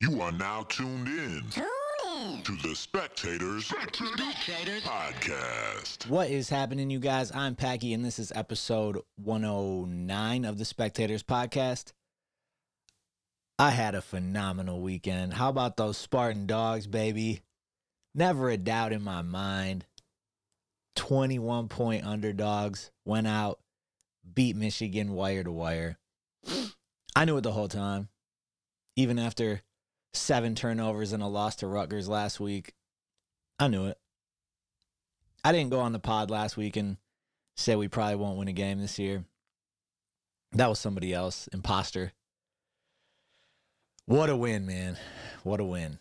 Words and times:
You 0.00 0.22
are 0.22 0.30
now 0.30 0.62
tuned 0.68 1.08
in. 1.08 1.42
To 2.44 2.52
the 2.62 2.76
Spectators, 2.76 3.66
Spectators. 3.66 4.82
Podcast. 4.84 6.08
What 6.08 6.30
is 6.30 6.48
happening, 6.48 6.88
you 6.88 7.00
guys? 7.00 7.34
I'm 7.34 7.56
Packy, 7.56 7.92
and 7.92 8.04
this 8.04 8.20
is 8.20 8.30
episode 8.32 9.00
109 9.16 10.44
of 10.44 10.56
the 10.56 10.64
Spectators 10.64 11.24
Podcast. 11.24 11.94
I 13.58 13.70
had 13.70 13.96
a 13.96 14.00
phenomenal 14.00 14.80
weekend. 14.80 15.34
How 15.34 15.48
about 15.48 15.76
those 15.76 15.96
Spartan 15.96 16.46
dogs, 16.46 16.86
baby? 16.86 17.42
Never 18.14 18.50
a 18.50 18.56
doubt 18.56 18.92
in 18.92 19.02
my 19.02 19.22
mind. 19.22 19.84
21 20.94 21.66
point 21.66 22.06
underdogs 22.06 22.92
went 23.04 23.26
out, 23.26 23.58
beat 24.32 24.54
Michigan 24.54 25.14
wire 25.14 25.42
to 25.42 25.50
wire. 25.50 25.98
I 27.16 27.24
knew 27.24 27.36
it 27.36 27.40
the 27.40 27.50
whole 27.50 27.66
time. 27.66 28.10
Even 28.94 29.18
after 29.18 29.62
seven 30.12 30.54
turnovers 30.54 31.12
and 31.12 31.22
a 31.22 31.26
loss 31.26 31.56
to 31.56 31.66
Rutgers 31.66 32.08
last 32.08 32.40
week, 32.40 32.74
I 33.58 33.68
knew 33.68 33.86
it. 33.86 33.98
I 35.44 35.52
didn't 35.52 35.70
go 35.70 35.80
on 35.80 35.92
the 35.92 35.98
pod 35.98 36.30
last 36.30 36.56
week 36.56 36.76
and 36.76 36.96
say 37.56 37.76
we 37.76 37.88
probably 37.88 38.16
won't 38.16 38.38
win 38.38 38.48
a 38.48 38.52
game 38.52 38.80
this 38.80 38.98
year. 38.98 39.24
That 40.52 40.68
was 40.68 40.78
somebody 40.78 41.12
else, 41.12 41.48
imposter. 41.52 42.12
What 44.06 44.30
a 44.30 44.36
win, 44.36 44.66
man. 44.66 44.96
What 45.42 45.60
a 45.60 45.64
win. 45.64 45.98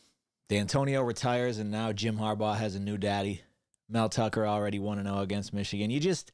Dantonio 0.49 1.05
retires 1.05 1.57
and 1.57 1.69
now 1.69 1.91
Jim 1.91 2.17
Harbaugh 2.17 2.55
has 2.55 2.75
a 2.75 2.79
new 2.79 2.97
daddy. 2.97 3.41
Mel 3.89 4.09
Tucker 4.09 4.45
already 4.45 4.79
1 4.79 5.03
0 5.03 5.19
against 5.19 5.53
Michigan. 5.53 5.91
You 5.91 5.99
just 5.99 6.31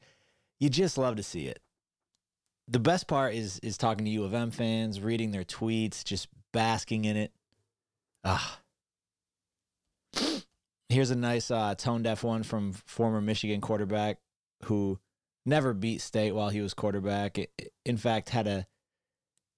you 0.60 0.68
just 0.68 0.98
love 0.98 1.16
to 1.16 1.22
see 1.22 1.46
it. 1.46 1.60
The 2.68 2.78
best 2.78 3.06
part 3.08 3.34
is 3.34 3.58
is 3.60 3.76
talking 3.76 4.04
to 4.04 4.10
U 4.12 4.24
of 4.24 4.34
M 4.34 4.50
fans, 4.50 5.00
reading 5.00 5.30
their 5.30 5.44
tweets, 5.44 6.04
just 6.04 6.28
basking 6.52 7.04
in 7.04 7.16
it. 7.16 7.32
Ah. 8.24 8.60
Here's 10.88 11.10
a 11.10 11.16
nice 11.16 11.50
uh, 11.50 11.74
tone 11.74 12.02
deaf 12.02 12.22
one 12.24 12.42
from 12.42 12.72
former 12.72 13.20
Michigan 13.20 13.60
quarterback 13.60 14.18
who 14.64 14.98
never 15.44 15.74
beat 15.74 16.00
state 16.00 16.32
while 16.32 16.50
he 16.50 16.60
was 16.60 16.72
quarterback. 16.72 17.38
In 17.84 17.96
fact, 17.96 18.30
had 18.30 18.46
a 18.46 18.66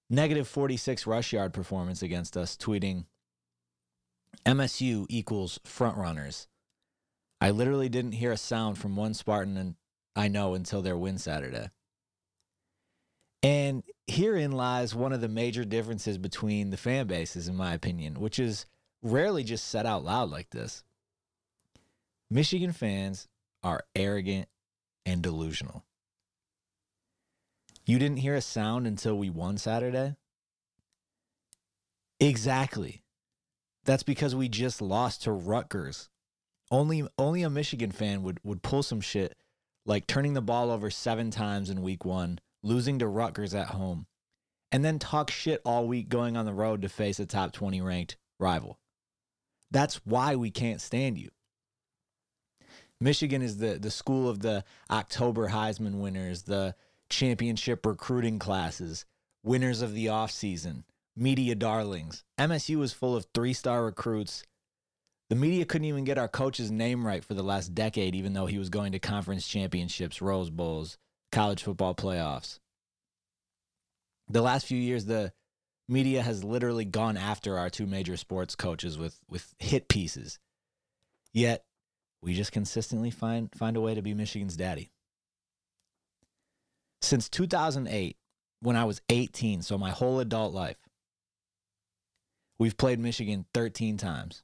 negative 0.09 0.47
46 0.47 1.07
rush 1.07 1.31
yard 1.33 1.53
performance 1.53 2.01
against 2.01 2.35
us, 2.35 2.57
tweeting 2.57 3.05
MSU 4.45 5.05
equals 5.09 5.59
front 5.63 5.97
runners. 5.97 6.47
I 7.39 7.51
literally 7.51 7.89
didn't 7.89 8.13
hear 8.13 8.31
a 8.31 8.37
sound 8.37 8.77
from 8.77 8.95
one 8.95 9.13
Spartan 9.13 9.57
and 9.57 9.75
I 10.15 10.27
know 10.27 10.55
until 10.55 10.81
their 10.81 10.97
win 10.97 11.19
Saturday. 11.19 11.69
And 13.43 13.83
herein 14.07 14.51
lies 14.51 14.95
one 14.95 15.13
of 15.13 15.21
the 15.21 15.27
major 15.27 15.63
differences 15.63 16.17
between 16.17 16.69
the 16.69 16.77
fan 16.77 17.07
bases, 17.07 17.47
in 17.47 17.55
my 17.55 17.73
opinion, 17.73 18.19
which 18.19 18.39
is 18.39 18.65
rarely 19.01 19.43
just 19.43 19.67
said 19.67 19.85
out 19.85 20.03
loud 20.03 20.29
like 20.29 20.49
this. 20.49 20.83
Michigan 22.29 22.73
fans 22.73 23.27
are 23.63 23.83
arrogant 23.95 24.47
and 25.05 25.21
delusional. 25.21 25.85
You 27.85 27.99
didn't 27.99 28.17
hear 28.17 28.35
a 28.35 28.41
sound 28.41 28.85
until 28.85 29.17
we 29.17 29.29
won 29.29 29.57
Saturday? 29.57 30.15
Exactly. 32.19 33.03
That's 33.85 34.03
because 34.03 34.35
we 34.35 34.49
just 34.49 34.81
lost 34.81 35.23
to 35.23 35.31
Rutgers. 35.31 36.09
Only 36.69 37.07
only 37.17 37.43
a 37.43 37.49
Michigan 37.49 37.91
fan 37.91 38.23
would, 38.23 38.41
would 38.43 38.61
pull 38.61 38.83
some 38.83 38.99
shit 38.99 39.37
like 39.85 40.05
turning 40.05 40.33
the 40.33 40.41
ball 40.41 40.69
over 40.69 40.89
seven 40.89 41.31
times 41.31 41.69
in 41.69 41.81
week 41.81 42.03
one, 42.03 42.39
losing 42.67 42.99
to 42.99 43.07
Rutgers 43.07 43.55
at 43.55 43.67
home, 43.67 44.05
and 44.71 44.83
then 44.83 44.99
talk 44.99 45.31
shit 45.31 45.61
all 45.63 45.87
week 45.87 46.09
going 46.09 46.35
on 46.35 46.45
the 46.45 46.53
road 46.53 46.81
to 46.81 46.89
face 46.89 47.19
a 47.19 47.25
top 47.25 47.53
20 47.53 47.81
ranked 47.81 48.17
rival. 48.39 48.79
That's 49.71 50.05
why 50.05 50.35
we 50.35 50.51
can't 50.51 50.81
stand 50.81 51.17
you. 51.17 51.29
Michigan 52.99 53.41
is 53.41 53.57
the, 53.57 53.77
the 53.79 53.91
school 53.91 54.27
of 54.27 54.39
the 54.41 54.63
October 54.89 55.49
Heisman 55.49 55.99
winners, 55.99 56.43
the 56.43 56.75
championship 57.09 57.85
recruiting 57.85 58.39
classes, 58.39 59.05
winners 59.43 59.81
of 59.81 59.93
the 59.93 60.07
offseason, 60.07 60.83
media 61.15 61.55
darlings. 61.55 62.23
MSU 62.39 62.81
is 62.83 62.93
full 62.93 63.15
of 63.15 63.27
three 63.33 63.53
star 63.53 63.85
recruits. 63.85 64.43
The 65.29 65.35
media 65.35 65.65
couldn't 65.65 65.87
even 65.87 66.05
get 66.05 66.17
our 66.17 66.27
coach's 66.27 66.71
name 66.71 67.05
right 67.05 67.23
for 67.23 67.33
the 67.33 67.43
last 67.43 67.75
decade, 67.75 68.15
even 68.15 68.33
though 68.33 68.45
he 68.45 68.57
was 68.57 68.69
going 68.69 68.93
to 68.93 68.99
conference 68.99 69.47
championships, 69.47 70.21
Rose 70.21 70.49
Bowls, 70.49 70.97
college 71.31 71.63
football 71.63 71.95
playoffs. 71.95 72.59
The 74.29 74.41
last 74.41 74.65
few 74.65 74.77
years, 74.77 75.05
the 75.05 75.31
media 75.87 76.21
has 76.21 76.43
literally 76.43 76.85
gone 76.85 77.17
after 77.17 77.57
our 77.57 77.69
two 77.69 77.85
major 77.85 78.17
sports 78.17 78.55
coaches 78.55 78.97
with, 78.97 79.19
with 79.29 79.53
hit 79.59 79.87
pieces. 79.87 80.39
Yet, 81.33 81.63
we 82.21 82.33
just 82.33 82.51
consistently 82.51 83.11
find, 83.11 83.49
find 83.55 83.77
a 83.77 83.81
way 83.81 83.95
to 83.95 84.01
be 84.01 84.13
Michigan's 84.13 84.57
daddy. 84.57 84.91
Since 87.01 87.29
2008, 87.29 88.17
when 88.61 88.75
I 88.75 88.85
was 88.85 89.01
18, 89.09 89.61
so 89.61 89.77
my 89.77 89.91
whole 89.91 90.19
adult 90.19 90.53
life, 90.53 90.77
we've 92.57 92.75
played 92.75 92.99
Michigan 92.99 93.45
13 93.53 93.97
times. 93.97 94.43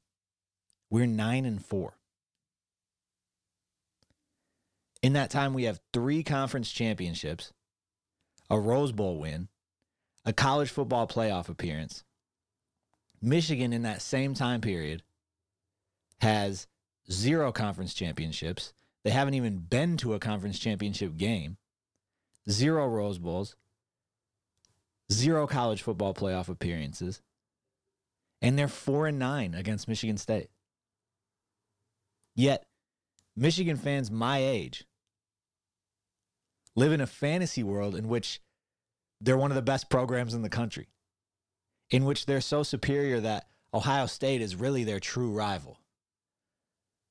We're 0.89 1.07
nine 1.07 1.45
and 1.45 1.63
four. 1.65 1.97
In 5.03 5.13
that 5.13 5.29
time, 5.29 5.53
we 5.53 5.65
have 5.65 5.81
three 5.91 6.23
conference 6.23 6.71
championships, 6.71 7.51
a 8.49 8.57
Rose 8.57 8.93
Bowl 8.93 9.19
win, 9.19 9.49
a 10.23 10.31
college 10.31 10.69
football 10.69 11.09
playoff 11.09 11.49
appearance. 11.49 12.05
Michigan, 13.21 13.73
in 13.73 13.81
that 13.81 14.01
same 14.01 14.33
time 14.33 14.61
period, 14.61 15.03
has 16.21 16.67
zero 17.11 17.51
conference 17.51 17.93
championships. 17.93 18.73
They 19.03 19.09
haven't 19.09 19.33
even 19.33 19.57
been 19.57 19.97
to 19.97 20.13
a 20.13 20.19
conference 20.19 20.57
championship 20.57 21.17
game, 21.17 21.57
zero 22.49 22.87
Rose 22.87 23.17
Bowls, 23.17 23.57
zero 25.11 25.45
college 25.47 25.81
football 25.81 26.13
playoff 26.13 26.47
appearances, 26.47 27.21
and 28.41 28.57
they're 28.57 28.69
four 28.69 29.07
and 29.07 29.19
nine 29.19 29.53
against 29.53 29.89
Michigan 29.89 30.15
State. 30.15 30.47
Yet, 32.35 32.65
Michigan 33.35 33.75
fans 33.75 34.09
my 34.09 34.37
age 34.37 34.85
live 36.75 36.91
in 36.91 37.01
a 37.01 37.07
fantasy 37.07 37.63
world 37.63 37.95
in 37.95 38.07
which 38.07 38.41
they're 39.21 39.37
one 39.37 39.51
of 39.51 39.55
the 39.55 39.61
best 39.61 39.89
programs 39.89 40.33
in 40.33 40.41
the 40.41 40.49
country, 40.49 40.89
in 41.89 42.05
which 42.05 42.25
they're 42.25 42.41
so 42.41 42.63
superior 42.63 43.19
that 43.21 43.47
Ohio 43.73 44.05
State 44.05 44.41
is 44.41 44.55
really 44.55 44.83
their 44.83 44.99
true 44.99 45.31
rival, 45.31 45.79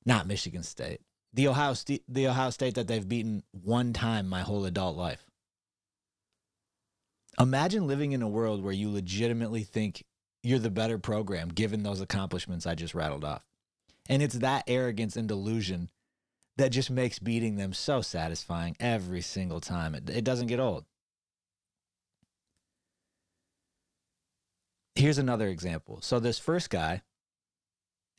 not 0.05 0.27
Michigan 0.27 0.63
State. 0.63 1.01
The 1.33 1.47
Ohio 1.47 1.73
State, 1.73 2.03
the 2.07 2.27
Ohio 2.27 2.51
State 2.51 2.75
that 2.75 2.87
they've 2.87 3.07
beaten 3.07 3.43
one 3.51 3.91
time 3.91 4.27
my 4.27 4.41
whole 4.41 4.65
adult 4.65 4.95
life. 4.95 5.25
Imagine 7.39 7.87
living 7.87 8.11
in 8.11 8.21
a 8.21 8.27
world 8.27 8.63
where 8.63 8.73
you 8.73 8.91
legitimately 8.91 9.63
think 9.63 10.03
you're 10.43 10.59
the 10.59 10.69
better 10.69 10.99
program 10.99 11.49
given 11.49 11.81
those 11.81 12.01
accomplishments 12.01 12.67
I 12.67 12.75
just 12.75 12.93
rattled 12.93 13.25
off. 13.25 13.43
And 14.07 14.21
it's 14.21 14.35
that 14.35 14.65
arrogance 14.67 15.15
and 15.15 15.27
delusion 15.27 15.89
that 16.57 16.69
just 16.69 16.91
makes 16.91 17.19
beating 17.19 17.55
them 17.55 17.73
so 17.73 18.01
satisfying 18.01 18.75
every 18.79 19.21
single 19.21 19.59
time. 19.59 19.95
It, 19.95 20.09
it 20.09 20.23
doesn't 20.23 20.47
get 20.47 20.59
old. 20.59 20.85
Here's 24.95 25.17
another 25.17 25.47
example. 25.47 25.99
So, 26.01 26.19
this 26.19 26.37
first 26.37 26.69
guy 26.69 27.01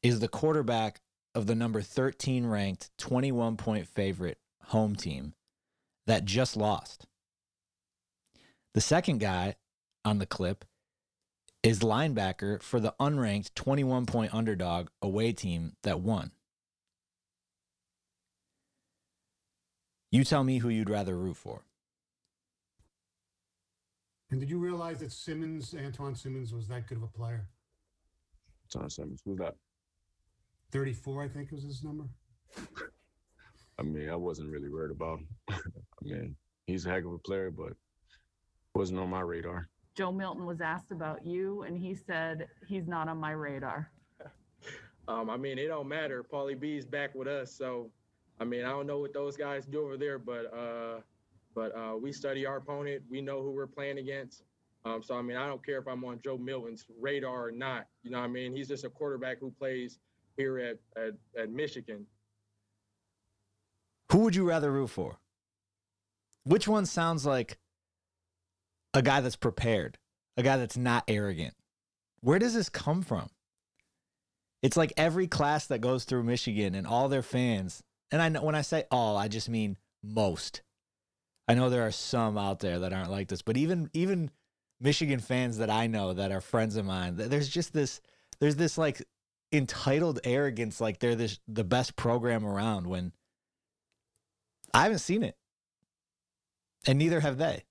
is 0.02 0.20
the 0.20 0.28
quarterback 0.28 1.00
of 1.34 1.46
the 1.46 1.54
number 1.54 1.80
13 1.80 2.46
ranked 2.46 2.90
21 2.98 3.56
point 3.56 3.86
favorite 3.86 4.38
home 4.64 4.96
team 4.96 5.34
that 6.06 6.24
just 6.24 6.56
lost. 6.56 7.06
The 8.74 8.80
second 8.80 9.18
guy 9.20 9.54
on 10.04 10.18
the 10.18 10.26
clip 10.26 10.64
is 11.62 11.78
linebacker 11.78 12.60
for 12.62 12.78
the 12.80 12.94
unranked 13.00 13.54
21 13.54 14.04
point 14.06 14.34
underdog 14.34 14.88
away 15.00 15.32
team 15.32 15.74
that 15.82 16.00
won. 16.00 16.32
You 20.14 20.22
tell 20.22 20.44
me 20.44 20.58
who 20.58 20.68
you'd 20.68 20.90
rather 20.90 21.18
root 21.18 21.36
for. 21.36 21.64
And 24.30 24.38
did 24.38 24.48
you 24.48 24.58
realize 24.58 25.00
that 25.00 25.10
Simmons, 25.10 25.74
Antjuan 25.74 26.16
Simmons, 26.16 26.54
was 26.54 26.68
that 26.68 26.86
good 26.86 26.98
of 26.98 27.02
a 27.02 27.08
player? 27.08 27.48
John 28.72 28.88
Simmons, 28.88 29.22
who's 29.24 29.38
that? 29.38 29.56
34, 30.70 31.24
I 31.24 31.26
think 31.26 31.50
was 31.50 31.64
his 31.64 31.82
number. 31.82 32.04
I 33.76 33.82
mean, 33.82 34.08
I 34.08 34.14
wasn't 34.14 34.52
really 34.52 34.68
worried 34.68 34.92
about 34.92 35.18
him. 35.18 35.28
I 35.50 35.58
mean, 36.02 36.36
he's 36.68 36.86
a 36.86 36.90
heck 36.90 37.04
of 37.04 37.12
a 37.12 37.18
player, 37.18 37.50
but 37.50 37.72
wasn't 38.76 39.00
on 39.00 39.10
my 39.10 39.20
radar. 39.20 39.68
Joe 39.96 40.12
Milton 40.12 40.46
was 40.46 40.60
asked 40.60 40.92
about 40.92 41.26
you, 41.26 41.62
and 41.62 41.76
he 41.76 41.96
said 41.96 42.46
he's 42.68 42.86
not 42.86 43.08
on 43.08 43.18
my 43.18 43.32
radar. 43.32 43.90
Um, 45.06 45.28
I 45.28 45.36
mean, 45.36 45.58
it 45.58 45.66
don't 45.66 45.86
matter. 45.86 46.24
Paulie 46.24 46.58
B's 46.58 46.86
back 46.86 47.14
with 47.14 47.28
us, 47.28 47.52
so 47.52 47.90
I 48.44 48.46
mean, 48.46 48.66
I 48.66 48.68
don't 48.68 48.86
know 48.86 48.98
what 48.98 49.14
those 49.14 49.38
guys 49.38 49.64
do 49.64 49.84
over 49.86 49.96
there, 49.96 50.18
but 50.18 50.52
uh, 50.54 51.00
but 51.54 51.74
uh, 51.74 51.96
we 51.96 52.12
study 52.12 52.44
our 52.44 52.58
opponent. 52.58 53.02
We 53.08 53.22
know 53.22 53.40
who 53.42 53.52
we're 53.52 53.66
playing 53.66 53.96
against, 53.96 54.42
Um, 54.84 55.02
so 55.02 55.16
I 55.16 55.22
mean, 55.22 55.36
I 55.38 55.46
don't 55.46 55.64
care 55.64 55.78
if 55.78 55.88
I'm 55.88 56.04
on 56.04 56.20
Joe 56.22 56.36
Milton's 56.36 56.84
radar 57.00 57.46
or 57.46 57.50
not. 57.50 57.86
You 58.02 58.10
know 58.10 58.18
what 58.18 58.24
I 58.24 58.28
mean? 58.28 58.54
He's 58.54 58.68
just 58.68 58.84
a 58.84 58.90
quarterback 58.90 59.38
who 59.40 59.50
plays 59.50 59.98
here 60.36 60.58
at 60.58 60.78
at, 60.96 61.14
at 61.40 61.50
Michigan. 61.50 62.06
Who 64.12 64.18
would 64.18 64.36
you 64.36 64.46
rather 64.46 64.70
root 64.70 64.90
for? 64.90 65.16
Which 66.44 66.68
one 66.68 66.84
sounds 66.84 67.24
like 67.24 67.56
a 68.92 69.00
guy 69.00 69.20
that's 69.22 69.36
prepared, 69.36 69.96
a 70.36 70.42
guy 70.42 70.58
that's 70.58 70.76
not 70.76 71.04
arrogant? 71.08 71.54
Where 72.20 72.38
does 72.38 72.52
this 72.52 72.68
come 72.68 73.00
from? 73.02 73.30
It's 74.62 74.76
like 74.76 74.92
every 74.98 75.26
class 75.26 75.66
that 75.68 75.80
goes 75.80 76.04
through 76.04 76.24
Michigan 76.24 76.74
and 76.74 76.86
all 76.86 77.08
their 77.08 77.22
fans, 77.22 77.82
and 78.10 78.22
I 78.22 78.28
know 78.28 78.42
when 78.42 78.54
I 78.54 78.62
say 78.62 78.84
all, 78.90 79.16
I 79.16 79.28
just 79.28 79.48
mean 79.48 79.76
most. 80.02 80.62
I 81.48 81.54
know 81.54 81.68
there 81.68 81.86
are 81.86 81.90
some 81.90 82.38
out 82.38 82.60
there 82.60 82.78
that 82.80 82.92
aren't 82.92 83.10
like 83.10 83.28
this, 83.28 83.42
but 83.42 83.56
even 83.56 83.90
even 83.92 84.30
Michigan 84.80 85.20
fans 85.20 85.58
that 85.58 85.70
I 85.70 85.86
know 85.86 86.12
that 86.12 86.32
are 86.32 86.40
friends 86.40 86.76
of 86.76 86.84
mine, 86.84 87.16
there's 87.16 87.48
just 87.48 87.72
this 87.72 88.00
there's 88.40 88.56
this 88.56 88.78
like 88.78 89.02
entitled 89.52 90.20
arrogance 90.24 90.80
like 90.80 90.98
they're 90.98 91.14
this 91.14 91.38
the 91.46 91.64
best 91.64 91.96
program 91.96 92.44
around 92.44 92.86
when 92.86 93.12
I 94.72 94.82
haven't 94.82 94.98
seen 94.98 95.22
it. 95.22 95.36
And 96.86 96.98
neither 96.98 97.20
have 97.20 97.38
they. 97.38 97.64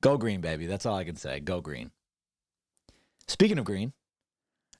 Go 0.00 0.18
green, 0.18 0.42
baby. 0.42 0.66
That's 0.66 0.84
all 0.84 0.96
I 0.96 1.04
can 1.04 1.16
say. 1.16 1.40
Go 1.40 1.60
green. 1.60 1.90
Speaking 3.26 3.58
of 3.58 3.64
green, 3.64 3.94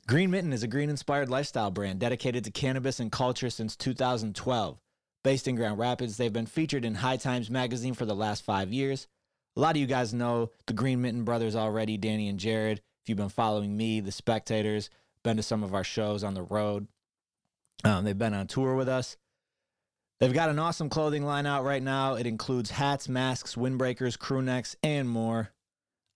Green 0.06 0.30
Mitten 0.30 0.52
is 0.52 0.62
a 0.62 0.68
green 0.68 0.90
inspired 0.90 1.30
lifestyle 1.30 1.70
brand 1.70 1.98
dedicated 1.98 2.44
to 2.44 2.50
cannabis 2.50 3.00
and 3.00 3.10
culture 3.10 3.48
since 3.48 3.74
2012. 3.74 4.78
Based 5.22 5.48
in 5.48 5.56
Grand 5.56 5.78
Rapids, 5.78 6.18
they've 6.18 6.30
been 6.30 6.44
featured 6.44 6.84
in 6.84 6.96
High 6.96 7.16
Times 7.16 7.48
magazine 7.48 7.94
for 7.94 8.04
the 8.04 8.14
last 8.14 8.44
five 8.44 8.70
years. 8.70 9.08
A 9.56 9.60
lot 9.60 9.76
of 9.76 9.80
you 9.80 9.86
guys 9.86 10.12
know 10.12 10.50
the 10.66 10.74
Green 10.74 11.00
Mitten 11.00 11.24
brothers 11.24 11.56
already, 11.56 11.96
Danny 11.96 12.28
and 12.28 12.38
Jared. 12.38 12.82
If 13.02 13.08
you've 13.08 13.16
been 13.16 13.30
following 13.30 13.74
me, 13.74 14.00
the 14.00 14.12
spectators, 14.12 14.90
been 15.22 15.38
to 15.38 15.42
some 15.42 15.64
of 15.64 15.72
our 15.74 15.84
shows 15.84 16.22
on 16.22 16.34
the 16.34 16.42
road, 16.42 16.86
um, 17.82 18.04
they've 18.04 18.18
been 18.18 18.34
on 18.34 18.46
tour 18.46 18.74
with 18.74 18.90
us. 18.90 19.16
They've 20.20 20.34
got 20.34 20.50
an 20.50 20.58
awesome 20.58 20.90
clothing 20.90 21.24
line 21.24 21.46
out 21.46 21.64
right 21.64 21.82
now. 21.82 22.16
It 22.16 22.26
includes 22.26 22.70
hats, 22.70 23.08
masks, 23.08 23.54
windbreakers, 23.54 24.18
crew 24.18 24.42
necks, 24.42 24.76
and 24.82 25.08
more. 25.08 25.53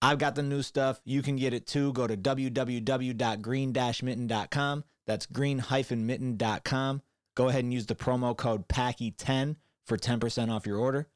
I've 0.00 0.18
got 0.18 0.36
the 0.36 0.42
new 0.42 0.62
stuff. 0.62 1.00
You 1.04 1.20
can 1.22 1.36
get 1.36 1.52
it 1.52 1.66
too. 1.66 1.92
Go 1.92 2.06
to 2.06 2.16
www.green-mitten.com. 2.16 4.84
That's 5.06 5.26
green-mitten.com. 5.26 7.02
Go 7.34 7.48
ahead 7.48 7.64
and 7.64 7.72
use 7.72 7.86
the 7.86 7.94
promo 7.94 8.36
code 8.36 8.68
PACKY10 8.68 9.56
for 9.86 9.96
10% 9.96 10.50
off 10.50 10.66
your 10.66 10.78
order. 10.78 11.08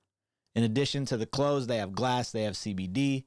In 0.54 0.64
addition 0.64 1.06
to 1.06 1.16
the 1.16 1.26
clothes, 1.26 1.66
they 1.66 1.78
have 1.78 1.92
glass, 1.92 2.30
they 2.30 2.42
have 2.42 2.54
CBD. 2.54 3.24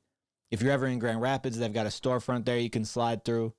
If 0.52 0.62
you're 0.62 0.72
ever 0.72 0.88
in 0.88 1.00
Grand 1.00 1.22
Rapids, 1.22 1.58
they've 1.58 1.74
got 1.74 1.88
a 1.88 1.90
storefront 1.90 2.46
there 2.46 2.58
you 2.58 2.70
can 2.70 2.86
slide 2.86 3.26
through. 3.26 3.54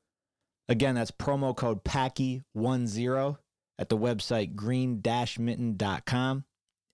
Again, 0.68 0.94
that's 0.94 1.10
promo 1.10 1.56
code 1.56 1.84
PACKY10 1.84 3.38
at 3.78 3.88
the 3.88 3.98
website 3.98 4.54
green-mitten.com 4.54 6.44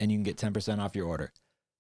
and 0.01 0.11
you 0.11 0.17
can 0.17 0.25
get 0.25 0.37
10% 0.37 0.81
off 0.81 0.97
your 0.97 1.07
order. 1.07 1.33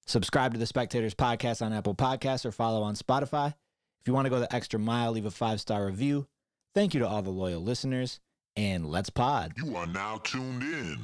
Subscribe 0.06 0.52
to 0.52 0.58
the 0.58 0.66
Spectators 0.66 1.14
podcast 1.14 1.64
on 1.64 1.72
Apple 1.72 1.94
Podcasts 1.94 2.44
or 2.44 2.52
follow 2.52 2.82
on 2.82 2.94
Spotify. 2.94 3.54
If 4.00 4.08
you 4.08 4.14
want 4.14 4.26
to 4.26 4.30
go 4.30 4.40
the 4.40 4.52
extra 4.54 4.78
mile, 4.78 5.12
leave 5.12 5.26
a 5.26 5.30
five-star 5.30 5.86
review. 5.86 6.26
Thank 6.74 6.92
you 6.94 7.00
to 7.00 7.08
all 7.08 7.22
the 7.22 7.30
loyal 7.30 7.62
listeners 7.62 8.20
and 8.56 8.86
let's 8.86 9.10
pod. 9.10 9.52
You 9.56 9.76
are 9.76 9.86
now 9.86 10.18
tuned 10.24 10.62
in 10.62 10.98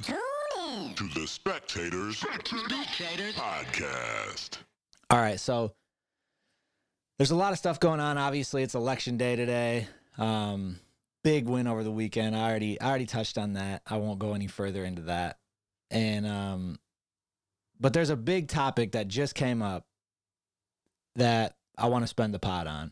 to 0.95 1.03
the 1.15 1.25
Spectators, 1.25 2.19
Podcast. 3.35 4.57
All 5.09 5.19
right, 5.19 5.39
so 5.39 5.73
there's 7.17 7.31
a 7.31 7.35
lot 7.35 7.53
of 7.53 7.57
stuff 7.57 7.79
going 7.79 7.99
on. 7.99 8.17
Obviously, 8.17 8.63
it's 8.63 8.75
election 8.75 9.17
day 9.17 9.35
today. 9.35 9.87
Um, 10.17 10.79
big 11.23 11.47
win 11.47 11.67
over 11.67 11.83
the 11.83 11.91
weekend. 11.91 12.35
I 12.35 12.49
already 12.49 12.79
I 12.79 12.89
already 12.89 13.05
touched 13.05 13.37
on 13.37 13.53
that. 13.53 13.81
I 13.87 13.97
won't 13.97 14.19
go 14.19 14.33
any 14.33 14.47
further 14.47 14.83
into 14.83 15.03
that. 15.03 15.37
And 15.89 16.27
um, 16.27 16.79
but 17.79 17.93
there's 17.93 18.09
a 18.09 18.15
big 18.15 18.47
topic 18.47 18.93
that 18.93 19.07
just 19.07 19.35
came 19.35 19.61
up 19.61 19.85
that 21.15 21.55
I 21.77 21.87
want 21.87 22.03
to 22.03 22.07
spend 22.07 22.33
the 22.33 22.39
pot 22.39 22.67
on, 22.67 22.91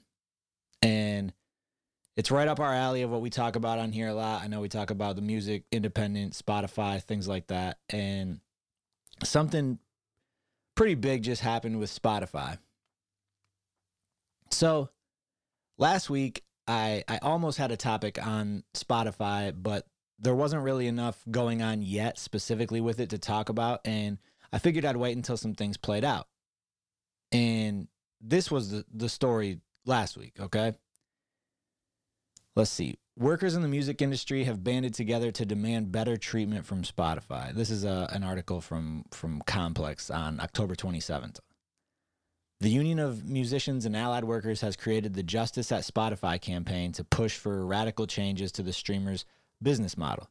and 0.81 1.33
it's 2.15 2.31
right 2.31 2.47
up 2.47 2.59
our 2.59 2.73
alley 2.73 3.03
of 3.03 3.11
what 3.11 3.21
we 3.21 3.29
talk 3.29 3.55
about 3.55 3.79
on 3.79 3.91
here 3.91 4.07
a 4.07 4.13
lot. 4.13 4.41
I 4.41 4.47
know 4.47 4.61
we 4.61 4.69
talk 4.69 4.89
about 4.89 5.15
the 5.15 5.21
music, 5.21 5.65
independent, 5.71 6.33
Spotify, 6.33 7.01
things 7.01 7.27
like 7.27 7.47
that, 7.47 7.77
and 7.89 8.39
something 9.23 9.79
pretty 10.75 10.95
big 10.95 11.23
just 11.23 11.41
happened 11.41 11.79
with 11.79 11.89
Spotify. 11.91 12.57
So 14.51 14.89
last 15.77 16.09
week 16.09 16.43
I 16.67 17.03
I 17.07 17.17
almost 17.19 17.57
had 17.57 17.71
a 17.71 17.77
topic 17.77 18.23
on 18.25 18.63
Spotify, 18.73 19.53
but 19.55 19.85
there 20.19 20.35
wasn't 20.35 20.63
really 20.63 20.87
enough 20.87 21.23
going 21.29 21.61
on 21.61 21.81
yet 21.81 22.17
specifically 22.17 22.81
with 22.81 22.99
it 22.99 23.09
to 23.11 23.17
talk 23.17 23.49
about 23.49 23.81
and 23.85 24.17
I 24.51 24.59
figured 24.59 24.85
I'd 24.85 24.97
wait 24.97 25.15
until 25.15 25.37
some 25.37 25.53
things 25.53 25.77
played 25.77 26.03
out. 26.03 26.27
And 27.31 27.87
this 28.21 28.49
was 28.49 28.71
the, 28.71 28.85
the 28.93 29.09
story 29.09 29.59
last 29.85 30.17
week, 30.17 30.33
okay? 30.39 30.73
Let's 32.55 32.71
see. 32.71 32.95
Workers 33.17 33.55
in 33.55 33.61
the 33.61 33.67
music 33.67 34.01
industry 34.01 34.43
have 34.43 34.63
banded 34.63 34.93
together 34.93 35.31
to 35.31 35.45
demand 35.45 35.91
better 35.91 36.17
treatment 36.17 36.65
from 36.65 36.83
Spotify. 36.83 37.53
This 37.53 37.69
is 37.69 37.83
a, 37.83 38.07
an 38.11 38.23
article 38.23 38.61
from, 38.61 39.05
from 39.11 39.41
Complex 39.41 40.09
on 40.09 40.39
October 40.39 40.75
27th. 40.75 41.39
The 42.59 42.69
Union 42.69 42.97
of 42.97 43.27
Musicians 43.27 43.85
and 43.85 43.95
Allied 43.95 44.23
Workers 44.23 44.61
has 44.61 44.75
created 44.75 45.13
the 45.13 45.21
Justice 45.21 45.71
at 45.71 45.83
Spotify 45.83 46.41
campaign 46.41 46.91
to 46.93 47.03
push 47.03 47.37
for 47.37 47.65
radical 47.65 48.07
changes 48.07 48.51
to 48.53 48.63
the 48.63 48.73
streamer's 48.73 49.25
business 49.61 49.95
model. 49.95 50.29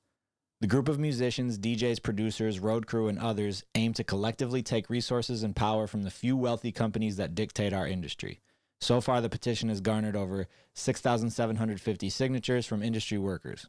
The 0.61 0.67
group 0.67 0.89
of 0.89 0.99
musicians, 0.99 1.59
DJs, 1.59 2.03
producers, 2.03 2.61
road 2.61 2.87
crew, 2.87 3.09
and 3.09 3.19
others 3.19 3.63
aim 3.75 3.93
to 3.93 4.05
collectively 4.05 4.63
take 4.63 4.89
resources 4.89 5.43
and 5.43 5.55
power 5.55 5.87
from 5.87 6.03
the 6.03 6.11
few 6.11 6.35
wealthy 6.35 6.73
companies 6.73 7.17
that 7.17 7.35
dictate 7.35 7.75
our 7.75 7.87
industry. 7.87 8.41
So 8.81 9.03
far, 9.03 9.21
the 9.21 9.29
petition 9.29 9.69
has 9.69 9.83
garnered 9.83 10.17
over 10.17 10.49
6,750 10.73 12.09
signatures 12.09 12.67
from 12.67 12.83
industry 12.83 13.19
workers. 13.19 13.69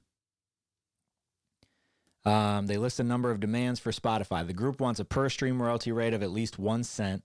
Um, 2.24 2.68
they 2.68 2.78
list 2.78 3.00
a 3.00 3.06
number 3.06 3.32
of 3.32 3.40
demands 3.42 3.80
for 3.80 3.92
Spotify. 3.92 4.46
The 4.46 4.54
group 4.54 4.80
wants 4.80 5.00
a 5.00 5.06
per 5.06 5.28
stream 5.30 5.62
royalty 5.62 5.92
rate 5.92 6.14
of 6.14 6.24
at 6.24 6.32
least 6.32 6.58
one 6.58 6.84
cent. 6.84 7.24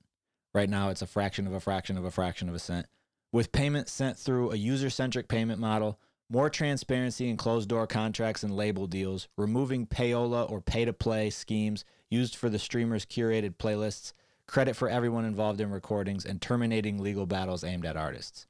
Right 0.55 0.69
now, 0.69 0.91
it's 0.91 1.03
a 1.03 1.07
fraction 1.07 1.47
of 1.47 1.53
a 1.53 1.61
fraction 1.61 1.97
of 1.97 2.05
a 2.05 2.11
fraction 2.11 2.49
of 2.49 2.55
a 2.55 2.61
cent. 2.61 2.87
With 3.33 3.53
payment 3.53 3.89
sent 3.89 4.19
through 4.19 4.51
a 4.51 4.57
user 4.57 4.91
centric 4.91 5.29
payment 5.29 5.61
model, 5.61 5.99
more 6.33 6.49
transparency 6.49 7.29
in 7.29 7.37
closed 7.37 7.69
door 7.69 7.87
contracts 7.87 8.43
and 8.43 8.57
label 8.57 8.87
deals, 8.87 9.29
removing 9.37 9.87
payola 9.87 10.51
or 10.51 10.63
pay 10.63 10.87
to 10.87 10.93
play 10.93 11.29
schemes 11.29 11.85
used 12.09 12.35
for 12.35 12.49
the 12.49 12.59
streamer's 12.59 13.05
curated 13.05 13.57
playlists, 13.57 14.15
credit 14.47 14.75
for 14.75 14.89
everyone 14.89 15.27
involved 15.27 15.61
in 15.61 15.71
recordings, 15.71 16.25
and 16.25 16.41
terminating 16.41 16.99
legal 16.99 17.27
battles 17.27 17.63
aimed 17.63 17.85
at 17.85 17.99
artists. 17.99 18.47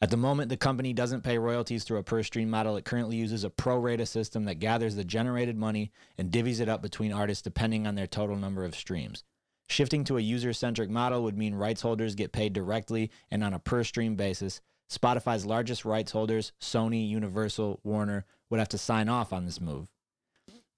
At 0.00 0.08
the 0.08 0.16
moment, 0.16 0.48
the 0.48 0.56
company 0.56 0.94
doesn't 0.94 1.22
pay 1.22 1.36
royalties 1.36 1.84
through 1.84 1.98
a 1.98 2.02
per 2.02 2.22
stream 2.22 2.48
model. 2.48 2.76
It 2.76 2.86
currently 2.86 3.16
uses 3.16 3.44
a 3.44 3.50
pro 3.50 3.76
rata 3.76 4.06
system 4.06 4.46
that 4.46 4.58
gathers 4.58 4.96
the 4.96 5.04
generated 5.04 5.56
money 5.56 5.92
and 6.16 6.32
divvies 6.32 6.60
it 6.60 6.68
up 6.68 6.80
between 6.80 7.12
artists 7.12 7.42
depending 7.42 7.86
on 7.86 7.94
their 7.94 8.06
total 8.06 8.36
number 8.36 8.64
of 8.64 8.74
streams. 8.74 9.22
Shifting 9.68 10.02
to 10.04 10.16
a 10.16 10.22
user 10.22 10.54
centric 10.54 10.88
model 10.88 11.22
would 11.22 11.36
mean 11.36 11.54
rights 11.54 11.82
holders 11.82 12.14
get 12.14 12.32
paid 12.32 12.54
directly 12.54 13.10
and 13.30 13.44
on 13.44 13.52
a 13.52 13.58
per 13.58 13.84
stream 13.84 14.16
basis. 14.16 14.62
Spotify's 14.92 15.46
largest 15.46 15.84
rights 15.84 16.12
holders, 16.12 16.52
Sony, 16.60 17.08
Universal, 17.08 17.80
Warner, 17.82 18.26
would 18.50 18.58
have 18.58 18.68
to 18.68 18.78
sign 18.78 19.08
off 19.08 19.32
on 19.32 19.46
this 19.46 19.60
move. 19.60 19.88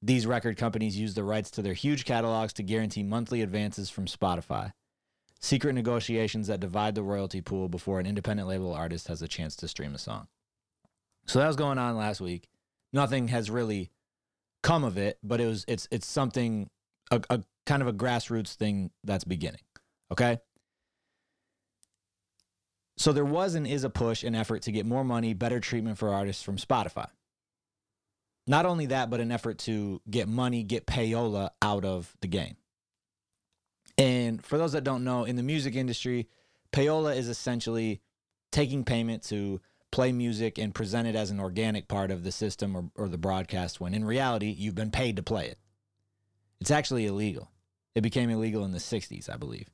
These 0.00 0.26
record 0.26 0.56
companies 0.56 0.98
use 0.98 1.14
the 1.14 1.24
rights 1.24 1.50
to 1.52 1.62
their 1.62 1.74
huge 1.74 2.04
catalogs 2.04 2.52
to 2.54 2.62
guarantee 2.62 3.02
monthly 3.02 3.42
advances 3.42 3.90
from 3.90 4.06
Spotify. 4.06 4.72
Secret 5.40 5.72
negotiations 5.72 6.46
that 6.46 6.60
divide 6.60 6.94
the 6.94 7.02
royalty 7.02 7.40
pool 7.40 7.68
before 7.68 7.98
an 7.98 8.06
independent 8.06 8.48
label 8.48 8.72
artist 8.72 9.08
has 9.08 9.20
a 9.20 9.28
chance 9.28 9.56
to 9.56 9.68
stream 9.68 9.94
a 9.94 9.98
song. 9.98 10.28
So 11.26 11.38
that 11.38 11.46
was 11.46 11.56
going 11.56 11.78
on 11.78 11.96
last 11.96 12.20
week. 12.20 12.48
Nothing 12.92 13.28
has 13.28 13.50
really 13.50 13.90
come 14.62 14.84
of 14.84 14.96
it, 14.96 15.18
but 15.22 15.40
it 15.40 15.46
was 15.46 15.64
it's 15.66 15.88
it's 15.90 16.06
something 16.06 16.70
a, 17.10 17.20
a 17.30 17.42
kind 17.66 17.82
of 17.82 17.88
a 17.88 17.92
grassroots 17.92 18.54
thing 18.54 18.90
that's 19.02 19.24
beginning. 19.24 19.60
Okay. 20.12 20.38
So 22.96 23.12
there 23.12 23.24
was 23.24 23.54
and 23.54 23.66
is 23.66 23.84
a 23.84 23.90
push 23.90 24.22
and 24.22 24.36
effort 24.36 24.62
to 24.62 24.72
get 24.72 24.86
more 24.86 25.04
money, 25.04 25.34
better 25.34 25.60
treatment 25.60 25.98
for 25.98 26.10
artists 26.10 26.42
from 26.42 26.56
Spotify. 26.56 27.08
Not 28.46 28.66
only 28.66 28.86
that, 28.86 29.10
but 29.10 29.20
an 29.20 29.32
effort 29.32 29.58
to 29.60 30.00
get 30.08 30.28
money, 30.28 30.62
get 30.62 30.86
payola 30.86 31.50
out 31.62 31.84
of 31.84 32.14
the 32.20 32.28
game. 32.28 32.56
And 33.96 34.44
for 34.44 34.58
those 34.58 34.72
that 34.72 34.84
don't 34.84 35.04
know, 35.04 35.24
in 35.24 35.36
the 35.36 35.42
music 35.42 35.74
industry, 35.74 36.28
payola 36.72 37.16
is 37.16 37.28
essentially 37.28 38.00
taking 38.52 38.84
payment 38.84 39.22
to 39.24 39.60
play 39.90 40.12
music 40.12 40.58
and 40.58 40.74
present 40.74 41.06
it 41.08 41.14
as 41.14 41.30
an 41.30 41.40
organic 41.40 41.88
part 41.88 42.10
of 42.10 42.24
the 42.24 42.32
system 42.32 42.76
or, 42.76 42.90
or 42.96 43.08
the 43.08 43.18
broadcast 43.18 43.80
when 43.80 43.94
in 43.94 44.04
reality, 44.04 44.48
you've 44.48 44.74
been 44.74 44.90
paid 44.90 45.16
to 45.16 45.22
play 45.22 45.46
it. 45.46 45.58
It's 46.60 46.70
actually 46.70 47.06
illegal. 47.06 47.50
It 47.94 48.02
became 48.02 48.28
illegal 48.30 48.64
in 48.64 48.72
the 48.72 48.78
60s, 48.78 49.30
I 49.30 49.36
believe. 49.36 49.68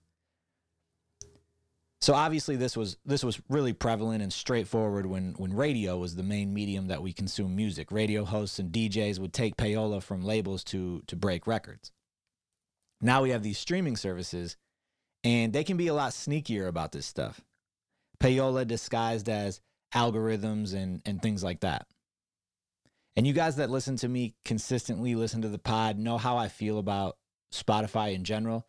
So 2.00 2.14
obviously 2.14 2.57
this 2.57 2.76
was 2.76 2.97
this 3.04 3.23
was 3.23 3.40
really 3.50 3.75
prevalent 3.75 4.23
and 4.23 4.33
straightforward 4.33 5.04
when 5.04 5.35
when 5.37 5.52
radio 5.52 5.99
was 5.99 6.16
the 6.16 6.23
main 6.23 6.54
medium 6.54 6.88
that 6.88 7.02
we 7.02 7.12
consume 7.12 7.54
music. 7.54 7.92
Radio 7.92 8.25
hosts 8.25 8.59
and 8.59 8.73
DJs 8.73 9.19
would 9.19 9.35
take 9.35 9.57
payola 9.57 10.02
from 10.02 10.25
labels 10.25 10.64
to 10.64 11.02
to 11.09 11.16
break 11.16 11.47
records. 11.47 11.92
Now 13.02 13.23
we 13.23 13.30
have 13.30 13.42
these 13.42 13.59
streaming 13.59 13.97
services 13.97 14.57
and 15.25 15.52
they 15.52 15.64
can 15.64 15.76
be 15.76 15.88
a 15.88 15.95
lot 15.95 16.12
sneakier 16.12 16.69
about 16.69 16.92
this 16.92 17.04
stuff. 17.04 17.42
Payola 18.19 18.66
disguised 18.66 19.28
as 19.28 19.61
algorithms 19.95 20.73
and 20.73 21.02
and 21.04 21.21
things 21.21 21.45
like 21.45 21.61
that. 21.61 21.87
And 23.14 23.26
you 23.26 23.35
guys 23.35 23.57
that 23.57 23.69
listen 23.69 23.97
to 23.97 24.09
me 24.09 24.37
consistently 24.47 25.14
listen 25.14 25.42
to 25.42 25.49
the 25.49 25.59
pod 25.59 25.99
know 25.99 26.16
how 26.16 26.38
I 26.38 26.49
feel 26.49 26.78
about 26.78 27.19
Spotify 27.52 28.14
in 28.14 28.25
general. 28.25 28.66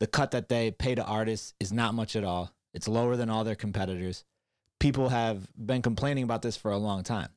The 0.00 0.06
cut 0.06 0.32
that 0.32 0.50
they 0.50 0.70
pay 0.70 0.94
to 0.94 1.04
artists 1.04 1.54
is 1.58 1.72
not 1.72 1.94
much 1.94 2.14
at 2.14 2.24
all. 2.24 2.50
It's 2.74 2.88
lower 2.88 3.16
than 3.16 3.30
all 3.30 3.44
their 3.44 3.54
competitors. 3.54 4.24
People 4.80 5.08
have 5.08 5.48
been 5.56 5.80
complaining 5.80 6.24
about 6.24 6.42
this 6.42 6.56
for 6.56 6.72
a 6.72 6.76
long 6.76 7.04
time. 7.04 7.30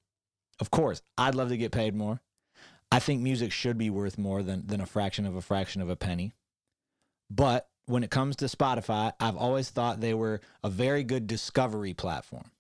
Of 0.60 0.72
course, 0.72 1.02
I'd 1.18 1.36
love 1.36 1.50
to 1.50 1.58
get 1.58 1.72
paid 1.72 1.96
more. 1.96 2.20
I 2.92 3.00
think 3.00 3.22
music 3.22 3.52
should 3.52 3.78
be 3.78 3.90
worth 3.90 4.18
more 4.18 4.42
than, 4.42 4.66
than 4.66 4.82
a 4.82 4.86
fraction 4.86 5.26
of 5.26 5.36
a 5.36 5.42
fraction 5.42 5.82
of 5.82 5.90
a 5.90 5.96
penny. 5.96 6.34
But 7.30 7.70
when 7.86 8.04
it 8.04 8.10
comes 8.10 8.36
to 8.38 8.46
Spotify, 8.46 9.14
I've 9.20 9.38
always 9.38 9.70
thought 9.70 10.02
they 10.02 10.14
were 10.14 10.42
a 10.64 10.70
very 10.70 11.04
good 11.04 11.28
discovery 11.28 11.94
platform. 11.94 12.52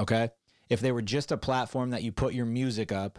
Okay? 0.00 0.30
If 0.68 0.80
they 0.80 0.92
were 0.92 1.02
just 1.02 1.32
a 1.32 1.36
platform 1.36 1.90
that 1.90 2.02
you 2.02 2.12
put 2.12 2.34
your 2.34 2.46
music 2.46 2.90
up 2.92 3.18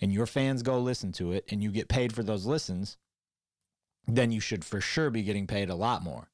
and 0.00 0.12
your 0.12 0.26
fans 0.26 0.62
go 0.62 0.78
listen 0.78 1.12
to 1.12 1.32
it 1.32 1.44
and 1.50 1.62
you 1.62 1.70
get 1.70 1.88
paid 1.88 2.12
for 2.12 2.22
those 2.22 2.46
listens, 2.46 2.96
then 4.06 4.30
you 4.30 4.40
should 4.40 4.64
for 4.64 4.80
sure 4.80 5.10
be 5.10 5.22
getting 5.22 5.46
paid 5.46 5.68
a 5.68 5.74
lot 5.74 6.02
more. 6.02 6.30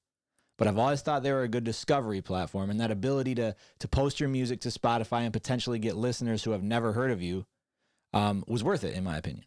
But 0.56 0.68
I've 0.68 0.78
always 0.78 1.02
thought 1.02 1.22
they 1.22 1.32
were 1.32 1.42
a 1.42 1.48
good 1.48 1.64
discovery 1.64 2.20
platform 2.20 2.70
and 2.70 2.80
that 2.80 2.90
ability 2.90 3.34
to 3.36 3.56
to 3.80 3.88
post 3.88 4.20
your 4.20 4.28
music 4.28 4.60
to 4.60 4.68
Spotify 4.68 5.22
and 5.22 5.32
potentially 5.32 5.78
get 5.78 5.96
listeners 5.96 6.44
who 6.44 6.52
have 6.52 6.62
never 6.62 6.92
heard 6.92 7.10
of 7.10 7.20
you 7.20 7.46
um, 8.12 8.44
was 8.46 8.62
worth 8.62 8.84
it 8.84 8.94
in 8.94 9.04
my 9.04 9.16
opinion. 9.16 9.46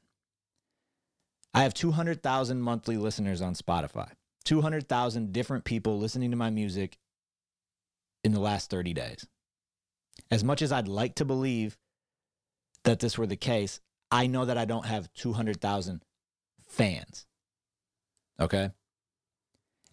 I 1.53 1.63
have 1.63 1.73
200,000 1.73 2.61
monthly 2.61 2.97
listeners 2.97 3.41
on 3.41 3.55
Spotify. 3.55 4.11
200,000 4.43 5.33
different 5.33 5.63
people 5.63 5.97
listening 5.97 6.31
to 6.31 6.37
my 6.37 6.49
music 6.49 6.97
in 8.23 8.31
the 8.31 8.39
last 8.39 8.69
30 8.69 8.93
days. 8.93 9.25
As 10.29 10.43
much 10.43 10.61
as 10.61 10.71
I'd 10.71 10.87
like 10.87 11.15
to 11.15 11.25
believe 11.25 11.77
that 12.83 12.99
this 12.99 13.17
were 13.17 13.27
the 13.27 13.35
case, 13.35 13.79
I 14.11 14.27
know 14.27 14.45
that 14.45 14.57
I 14.57 14.65
don't 14.65 14.85
have 14.85 15.11
200,000 15.13 16.03
fans. 16.67 17.25
Okay? 18.39 18.69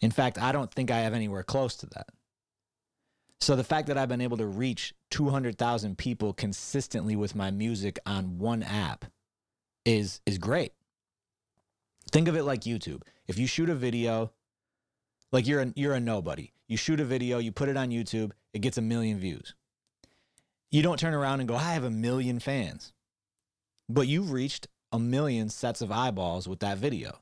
In 0.05 0.11
fact, 0.11 0.37
I 0.37 0.53
don't 0.53 0.71
think 0.71 0.91
I 0.91 0.99
have 0.99 1.15
anywhere 1.15 1.43
close 1.43 1.77
to 1.77 1.87
that. 1.87 2.09
So 3.41 3.57
the 3.57 3.65
fact 3.65 3.89
that 3.89 3.97
I've 3.97 4.11
been 4.11 4.21
able 4.21 4.37
to 4.37 4.45
reach 4.45 4.93
200,000 5.13 5.97
people 5.97 6.35
consistently 6.35 7.17
with 7.17 7.35
my 7.35 7.51
music 7.51 7.99
on 8.05 8.39
one 8.39 8.63
app 8.63 9.07
is 9.87 10.21
is 10.27 10.37
great. 10.37 10.73
Think 12.13 12.29
of 12.29 12.37
it 12.37 12.43
like 12.43 12.65
YouTube. 12.65 13.01
If 13.29 13.39
you 13.39 13.47
shoot 13.47 13.71
a 13.71 13.75
video, 13.75 14.31
like 15.33 15.47
you're 15.47 15.63
a, 15.63 15.73
you're 15.75 15.95
a 15.95 16.01
nobody. 16.01 16.53
You 16.69 16.77
shoot 16.77 17.01
a 17.01 17.05
video, 17.07 17.39
you 17.39 17.51
put 17.51 17.71
it 17.71 17.77
on 17.79 17.89
YouTube, 17.89 18.33
it 18.53 18.59
gets 18.59 18.77
a 18.77 18.83
million 18.83 19.19
views. 19.19 19.55
You 20.71 20.83
don't 20.83 21.01
turn 21.01 21.15
around 21.15 21.41
and 21.41 21.49
go, 21.49 21.57
"I 21.57 21.73
have 21.73 21.85
a 21.85 21.91
million 21.91 22.41
fans." 22.41 22.93
But 23.89 24.07
you've 24.07 24.33
reached 24.33 24.69
a 24.93 24.99
million 24.99 25.49
sets 25.49 25.81
of 25.81 25.91
eyeballs 25.91 26.47
with 26.47 26.61
that 26.61 26.77
video 26.77 27.21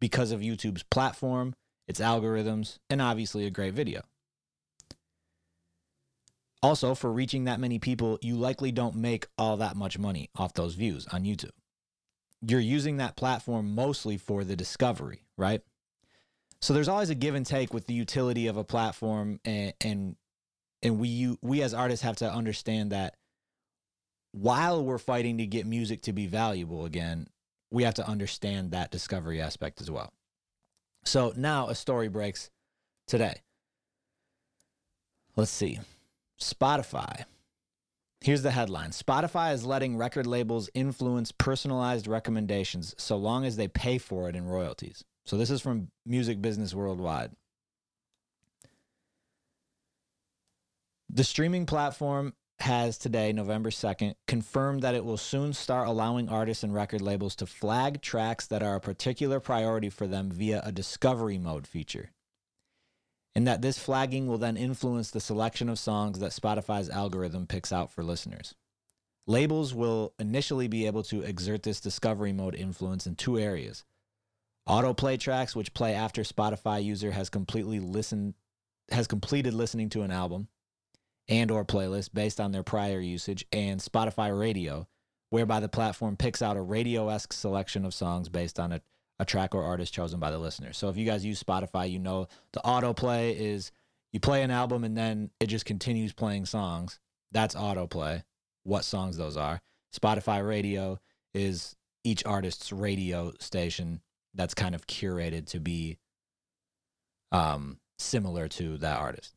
because 0.00 0.32
of 0.32 0.40
YouTube's 0.40 0.82
platform, 0.82 1.54
its 1.86 2.00
algorithms, 2.00 2.78
and 2.88 3.00
obviously 3.02 3.46
a 3.46 3.50
great 3.50 3.74
video. 3.74 4.02
Also, 6.62 6.94
for 6.94 7.12
reaching 7.12 7.44
that 7.44 7.60
many 7.60 7.78
people, 7.78 8.18
you 8.22 8.36
likely 8.36 8.72
don't 8.72 8.94
make 8.94 9.26
all 9.36 9.58
that 9.58 9.76
much 9.76 9.98
money 9.98 10.30
off 10.34 10.54
those 10.54 10.74
views 10.74 11.06
on 11.12 11.24
YouTube. 11.24 11.50
You're 12.40 12.58
using 12.58 12.96
that 12.96 13.16
platform 13.16 13.74
mostly 13.74 14.16
for 14.16 14.44
the 14.44 14.56
discovery, 14.56 15.26
right? 15.36 15.60
So 16.62 16.72
there's 16.72 16.88
always 16.88 17.10
a 17.10 17.14
give 17.14 17.34
and 17.34 17.44
take 17.44 17.74
with 17.74 17.86
the 17.86 17.92
utility 17.92 18.46
of 18.46 18.56
a 18.56 18.64
platform 18.64 19.40
and 19.44 19.74
and, 19.82 20.16
and 20.82 20.98
we 20.98 21.08
you, 21.08 21.38
we 21.42 21.60
as 21.60 21.74
artists 21.74 22.02
have 22.02 22.16
to 22.16 22.32
understand 22.32 22.92
that 22.92 23.16
while 24.32 24.82
we're 24.82 24.96
fighting 24.96 25.38
to 25.38 25.46
get 25.46 25.66
music 25.66 26.00
to 26.02 26.14
be 26.14 26.26
valuable 26.26 26.86
again, 26.86 27.28
we 27.70 27.82
have 27.82 27.94
to 27.94 28.08
understand 28.08 28.70
that 28.70 28.90
discovery 28.90 29.40
aspect 29.42 29.82
as 29.82 29.90
well. 29.90 30.14
So 31.04 31.32
now 31.36 31.68
a 31.68 31.74
story 31.74 32.08
breaks 32.08 32.50
today. 33.06 33.42
Let's 35.36 35.50
see. 35.50 35.80
Spotify. 36.40 37.24
Here's 38.20 38.42
the 38.42 38.50
headline 38.50 38.90
Spotify 38.90 39.52
is 39.52 39.66
letting 39.66 39.96
record 39.96 40.26
labels 40.26 40.70
influence 40.72 41.30
personalized 41.30 42.06
recommendations 42.06 42.94
so 42.96 43.16
long 43.16 43.44
as 43.44 43.56
they 43.56 43.68
pay 43.68 43.98
for 43.98 44.28
it 44.28 44.36
in 44.36 44.46
royalties. 44.46 45.04
So 45.26 45.36
this 45.36 45.50
is 45.50 45.60
from 45.60 45.88
Music 46.06 46.40
Business 46.40 46.74
Worldwide. 46.74 47.32
The 51.10 51.24
streaming 51.24 51.66
platform 51.66 52.32
has 52.60 52.96
today, 52.96 53.32
November 53.32 53.70
2nd, 53.70 54.14
confirmed 54.26 54.82
that 54.82 54.94
it 54.94 55.04
will 55.04 55.16
soon 55.16 55.52
start 55.52 55.88
allowing 55.88 56.28
artists 56.28 56.62
and 56.62 56.72
record 56.72 57.02
labels 57.02 57.36
to 57.36 57.46
flag 57.46 58.00
tracks 58.00 58.46
that 58.46 58.62
are 58.62 58.76
a 58.76 58.80
particular 58.80 59.40
priority 59.40 59.90
for 59.90 60.06
them 60.06 60.30
via 60.30 60.62
a 60.64 60.72
discovery 60.72 61.38
mode 61.38 61.66
feature. 61.66 62.10
And 63.34 63.46
that 63.46 63.62
this 63.62 63.78
flagging 63.78 64.28
will 64.28 64.38
then 64.38 64.56
influence 64.56 65.10
the 65.10 65.20
selection 65.20 65.68
of 65.68 65.78
songs 65.78 66.20
that 66.20 66.30
Spotify's 66.30 66.88
algorithm 66.88 67.46
picks 67.46 67.72
out 67.72 67.90
for 67.90 68.04
listeners. 68.04 68.54
Labels 69.26 69.74
will 69.74 70.12
initially 70.18 70.68
be 70.68 70.86
able 70.86 71.02
to 71.04 71.22
exert 71.22 71.62
this 71.62 71.80
discovery 71.80 72.32
mode 72.32 72.54
influence 72.54 73.06
in 73.06 73.16
two 73.16 73.38
areas. 73.38 73.84
Autoplay 74.68 75.18
tracks 75.18 75.56
which 75.56 75.74
play 75.74 75.94
after 75.94 76.22
Spotify 76.22 76.82
user 76.82 77.10
has 77.10 77.28
completely 77.28 77.80
listened 77.80 78.34
has 78.90 79.06
completed 79.06 79.54
listening 79.54 79.88
to 79.88 80.02
an 80.02 80.10
album 80.10 80.46
and 81.28 81.50
or 81.50 81.64
playlist 81.64 82.10
based 82.12 82.40
on 82.40 82.52
their 82.52 82.62
prior 82.62 83.00
usage 83.00 83.46
and 83.52 83.80
Spotify 83.80 84.36
Radio, 84.36 84.86
whereby 85.30 85.60
the 85.60 85.68
platform 85.68 86.16
picks 86.16 86.42
out 86.42 86.56
a 86.56 86.62
radio-esque 86.62 87.32
selection 87.32 87.84
of 87.84 87.94
songs 87.94 88.28
based 88.28 88.60
on 88.60 88.72
a, 88.72 88.80
a 89.18 89.24
track 89.24 89.54
or 89.54 89.62
artist 89.62 89.94
chosen 89.94 90.20
by 90.20 90.30
the 90.30 90.38
listener. 90.38 90.72
So 90.72 90.88
if 90.88 90.96
you 90.96 91.06
guys 91.06 91.24
use 91.24 91.42
Spotify, 91.42 91.90
you 91.90 91.98
know 91.98 92.28
the 92.52 92.60
autoplay 92.60 93.34
is 93.36 93.72
you 94.12 94.20
play 94.20 94.42
an 94.42 94.50
album 94.50 94.84
and 94.84 94.96
then 94.96 95.30
it 95.40 95.46
just 95.46 95.64
continues 95.64 96.12
playing 96.12 96.46
songs. 96.46 97.00
That's 97.32 97.54
autoplay. 97.54 98.22
What 98.62 98.84
songs 98.84 99.16
those 99.16 99.36
are. 99.36 99.60
Spotify 99.94 100.46
Radio 100.46 101.00
is 101.32 101.74
each 102.04 102.24
artist's 102.24 102.72
radio 102.72 103.32
station 103.40 104.00
that's 104.34 104.54
kind 104.54 104.74
of 104.74 104.86
curated 104.86 105.46
to 105.46 105.60
be 105.60 105.98
um, 107.32 107.78
similar 107.98 108.48
to 108.48 108.78
that 108.78 108.98
artist. 108.98 109.33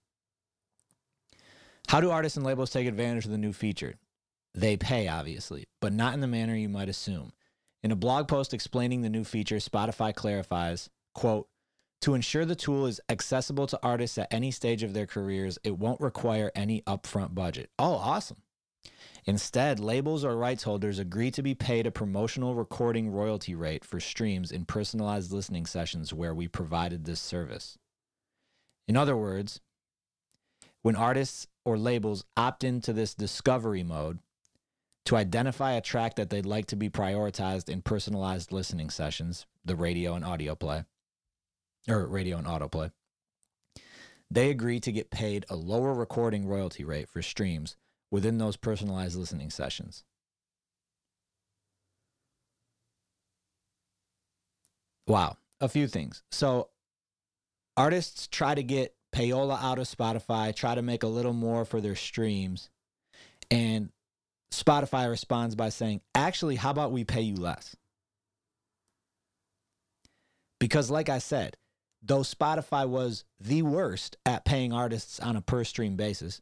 How 1.88 2.02
do 2.02 2.12
artists 2.12 2.36
and 2.36 2.46
labels 2.46 2.70
take 2.70 2.88
advantage 2.88 3.26
of 3.26 3.32
the 3.32 3.38
new 3.38 3.54
feature? 3.54 3.96
They 4.54 4.76
pay, 4.76 5.08
obviously, 5.08 5.68
but 5.80 5.94
not 5.94 6.14
in 6.14 6.20
the 6.20 6.28
manner 6.28 6.56
you 6.56 6.68
might 6.68 6.90
assume. 6.90 7.32
In 7.82 7.92
a 7.92 7.96
blog 7.96 8.28
post 8.28 8.54
explaining 8.54 9.02
the 9.02 9.10
new 9.10 9.24
feature, 9.24 9.58
Spotify 9.58 10.14
clarifies, 10.14 10.90
quote, 11.14 11.48
to 12.02 12.14
ensure 12.14 12.44
the 12.44 12.56
tool 12.56 12.88
is 12.88 13.00
accessible 13.08 13.68
to 13.68 13.80
artists 13.82 14.18
at 14.18 14.34
any 14.34 14.52
stage 14.52 14.84
of 14.84 14.94
their 14.94 15.06
careers, 15.06 15.58
it 15.64 15.78
won't 15.78 16.02
require 16.02 16.52
any 16.56 16.82
upfront 16.82 17.34
budget. 17.34 17.70
Oh, 17.80 17.94
awesome. 17.96 18.42
Instead, 19.26 19.80
labels 19.80 20.26
or 20.26 20.36
rights 20.36 20.64
holders 20.64 21.00
agree 21.00 21.32
to 21.32 21.42
be 21.42 21.56
paid 21.56 21.88
a 21.88 21.92
promotional 21.92 22.56
recording 22.56 23.10
royalty 23.10 23.56
rate 23.56 23.86
for 23.86 24.00
streams 24.00 24.52
in 24.52 24.66
personalized 24.66 25.32
listening 25.32 25.66
sessions 25.66 26.14
where 26.14 26.34
we 26.34 26.48
provided 26.48 27.06
this 27.06 27.20
service. 27.20 27.78
In 28.88 28.96
other 28.96 29.18
words, 29.18 29.60
when 30.88 30.96
artists 30.96 31.48
or 31.66 31.78
labels 31.78 32.24
opt 32.38 32.64
into 32.64 32.94
this 32.94 33.14
discovery 33.14 33.84
mode 33.84 34.20
to 35.04 35.18
identify 35.18 35.74
a 35.74 35.82
track 35.82 36.16
that 36.16 36.30
they'd 36.30 36.46
like 36.46 36.66
to 36.66 36.78
be 36.78 36.90
prioritized 36.90 37.68
in 37.68 37.82
personalized 37.82 38.54
listening 38.54 38.90
sessions, 38.90 39.46
the 39.66 39.76
radio 39.76 40.14
and 40.14 40.24
audio 40.24 40.56
play, 40.56 40.86
or 41.90 42.08
radio 42.08 42.38
and 42.38 42.48
autoplay, 42.48 42.90
they 44.32 44.50
agree 44.50 44.80
to 44.80 44.94
get 44.94 45.12
paid 45.12 45.46
a 45.50 45.58
lower 45.58 45.94
recording 45.94 46.48
royalty 46.48 46.86
rate 46.86 47.10
for 47.10 47.22
streams 47.22 47.76
within 48.10 48.38
those 48.38 48.56
personalized 48.56 49.18
listening 49.18 49.50
sessions. 49.50 50.06
Wow, 55.06 55.36
a 55.60 55.68
few 55.68 55.90
things. 55.90 56.24
So, 56.32 56.70
artists 57.76 58.30
try 58.30 58.56
to 58.56 58.64
get 58.64 58.97
payola 59.14 59.62
out 59.62 59.80
of 59.80 59.88
Spotify, 59.88 60.56
try 60.56 60.76
to 60.76 60.82
make 60.82 61.04
a 61.04 61.08
little 61.08 61.34
more 61.34 61.66
for 61.66 61.82
their 61.82 61.96
streams. 61.96 62.70
And 63.50 63.90
Spotify 64.52 65.10
responds 65.10 65.56
by 65.56 65.70
saying, 65.70 66.02
actually, 66.16 66.56
how 66.56 66.72
about 66.72 66.92
we 66.92 67.04
pay 67.04 67.22
you 67.22 67.36
less? 67.36 67.76
Because, 70.60 70.90
like 70.90 71.10
I 71.10 71.20
said, 71.20 71.56
though 72.02 72.22
Spotify 72.22 72.88
was 72.88 73.24
the 73.40 73.62
worst 73.62 74.18
at 74.26 74.46
paying 74.46 74.74
artists 74.74 75.20
on 75.20 75.36
a 75.36 75.42
per 75.42 75.64
stream 75.64 75.96
basis, 75.96 76.42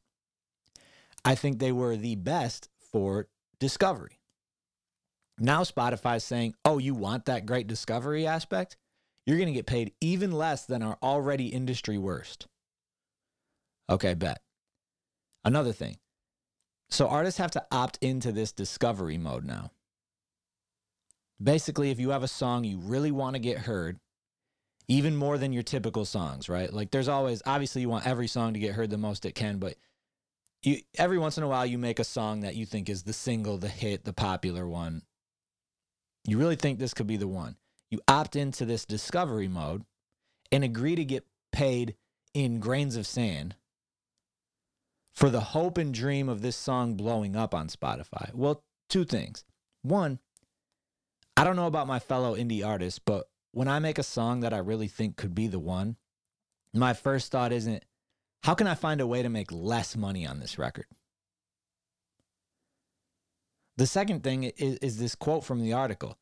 I 1.24 1.36
think 1.36 1.60
they 1.60 1.72
were 1.72 1.96
the 1.96 2.16
best 2.16 2.70
for 2.92 3.28
discovery. 3.60 4.20
Now 5.38 5.64
Spotify's 5.64 6.24
saying, 6.24 6.56
oh, 6.64 6.78
you 6.78 6.94
want 6.94 7.26
that 7.26 7.46
great 7.46 7.68
discovery 7.68 8.26
aspect? 8.26 8.78
You're 9.26 9.38
going 9.38 9.48
to 9.48 9.54
get 9.54 9.66
paid 9.66 9.94
even 10.00 10.32
less 10.32 10.66
than 10.66 10.82
our 10.82 10.98
already 11.02 11.48
industry 11.48 11.98
worst. 11.98 12.48
Okay, 13.90 14.14
bet. 14.14 14.40
Another 15.44 15.74
thing. 15.74 15.98
So 16.90 17.08
artists 17.08 17.38
have 17.40 17.52
to 17.52 17.66
opt 17.72 17.98
into 18.02 18.32
this 18.32 18.52
discovery 18.52 19.18
mode 19.18 19.46
now. 19.46 19.72
Basically, 21.42 21.92
if 21.92 22.00
you 22.00 22.12
have 22.12 22.24
a 22.24 22.28
song 22.28 22.64
you 22.64 22.80
really 22.80 23.12
want 23.12 23.36
to 23.36 23.40
get 23.40 23.58
heard, 23.60 24.00
even 24.88 25.16
more 25.16 25.38
than 25.38 25.52
your 25.52 25.64
typical 25.64 26.06
songs, 26.06 26.48
right? 26.48 26.72
Like 26.72 26.92
there's 26.92 27.08
always 27.08 27.42
obviously 27.46 27.82
you 27.82 27.90
want 27.90 28.08
every 28.08 28.28
song 28.28 28.54
to 28.54 28.60
get 28.60 28.76
heard 28.76 28.90
the 28.90 28.98
most 28.98 29.26
it 29.26 29.36
can, 29.36 29.58
but 29.58 29.76
you 30.62 30.82
every 30.98 31.18
once 31.18 31.38
in 31.38 31.44
a 31.44 31.48
while 31.48 31.66
you 31.66 31.78
make 31.78 32.00
a 32.00 32.04
song 32.04 32.42
that 32.42 32.56
you 32.56 32.66
think 32.66 32.90
is 32.90 33.04
the 33.04 33.14
single, 33.14 33.58
the 33.58 33.68
hit, 33.68 34.06
the 34.06 34.14
popular 34.14 34.68
one. 34.68 35.02
You 36.26 36.38
really 36.38 36.56
think 36.56 36.80
this 36.80 36.94
could 36.94 37.08
be 37.08 37.18
the 37.18 37.28
one. 37.28 37.58
You 37.92 38.00
opt 38.08 38.36
into 38.36 38.66
this 38.66 38.86
discovery 38.86 39.48
mode 39.48 39.84
and 40.52 40.64
agree 40.64 40.96
to 40.96 41.06
get 41.06 41.26
paid 41.52 41.96
in 42.34 42.60
grains 42.60 42.96
of 42.96 43.06
sand 43.06 43.56
for 45.16 45.30
the 45.30 45.40
hope 45.40 45.78
and 45.78 45.94
dream 45.94 46.28
of 46.28 46.42
this 46.42 46.56
song 46.56 46.96
blowing 46.96 47.36
up 47.36 47.56
on 47.56 47.70
Spotify. 47.70 48.34
Well, 48.34 48.64
two 48.90 49.06
things. 49.06 49.46
One, 49.82 50.20
I 51.38 51.44
don't 51.44 51.56
know 51.56 51.68
about 51.68 51.88
my 51.88 52.00
fellow 52.00 52.36
indie 52.36 52.66
artists, 52.66 53.00
but 53.00 53.28
when 53.52 53.68
I 53.68 53.80
make 53.80 53.98
a 53.98 54.04
song 54.04 54.42
that 54.42 54.54
I 54.54 54.58
really 54.58 54.88
think 54.88 55.16
could 55.16 55.34
be 55.34 55.48
the 55.48 55.60
one, 55.60 55.96
my 56.74 56.94
first 56.94 57.32
thought 57.32 57.54
isn't, 57.54 57.84
how 58.44 58.54
can 58.54 58.68
I 58.68 58.76
find 58.76 59.00
a 59.00 59.08
way 59.08 59.24
to 59.24 59.30
make 59.30 59.52
less 59.52 59.96
money 59.96 60.28
on 60.28 60.40
this 60.40 60.60
record? 60.60 60.86
The 63.78 63.88
second 63.88 64.24
thing 64.24 64.44
is, 64.44 64.78
is 64.78 65.00
this 65.00 65.16
quote 65.16 65.44
from 65.44 65.62
the 65.62 65.74
article 65.74 66.18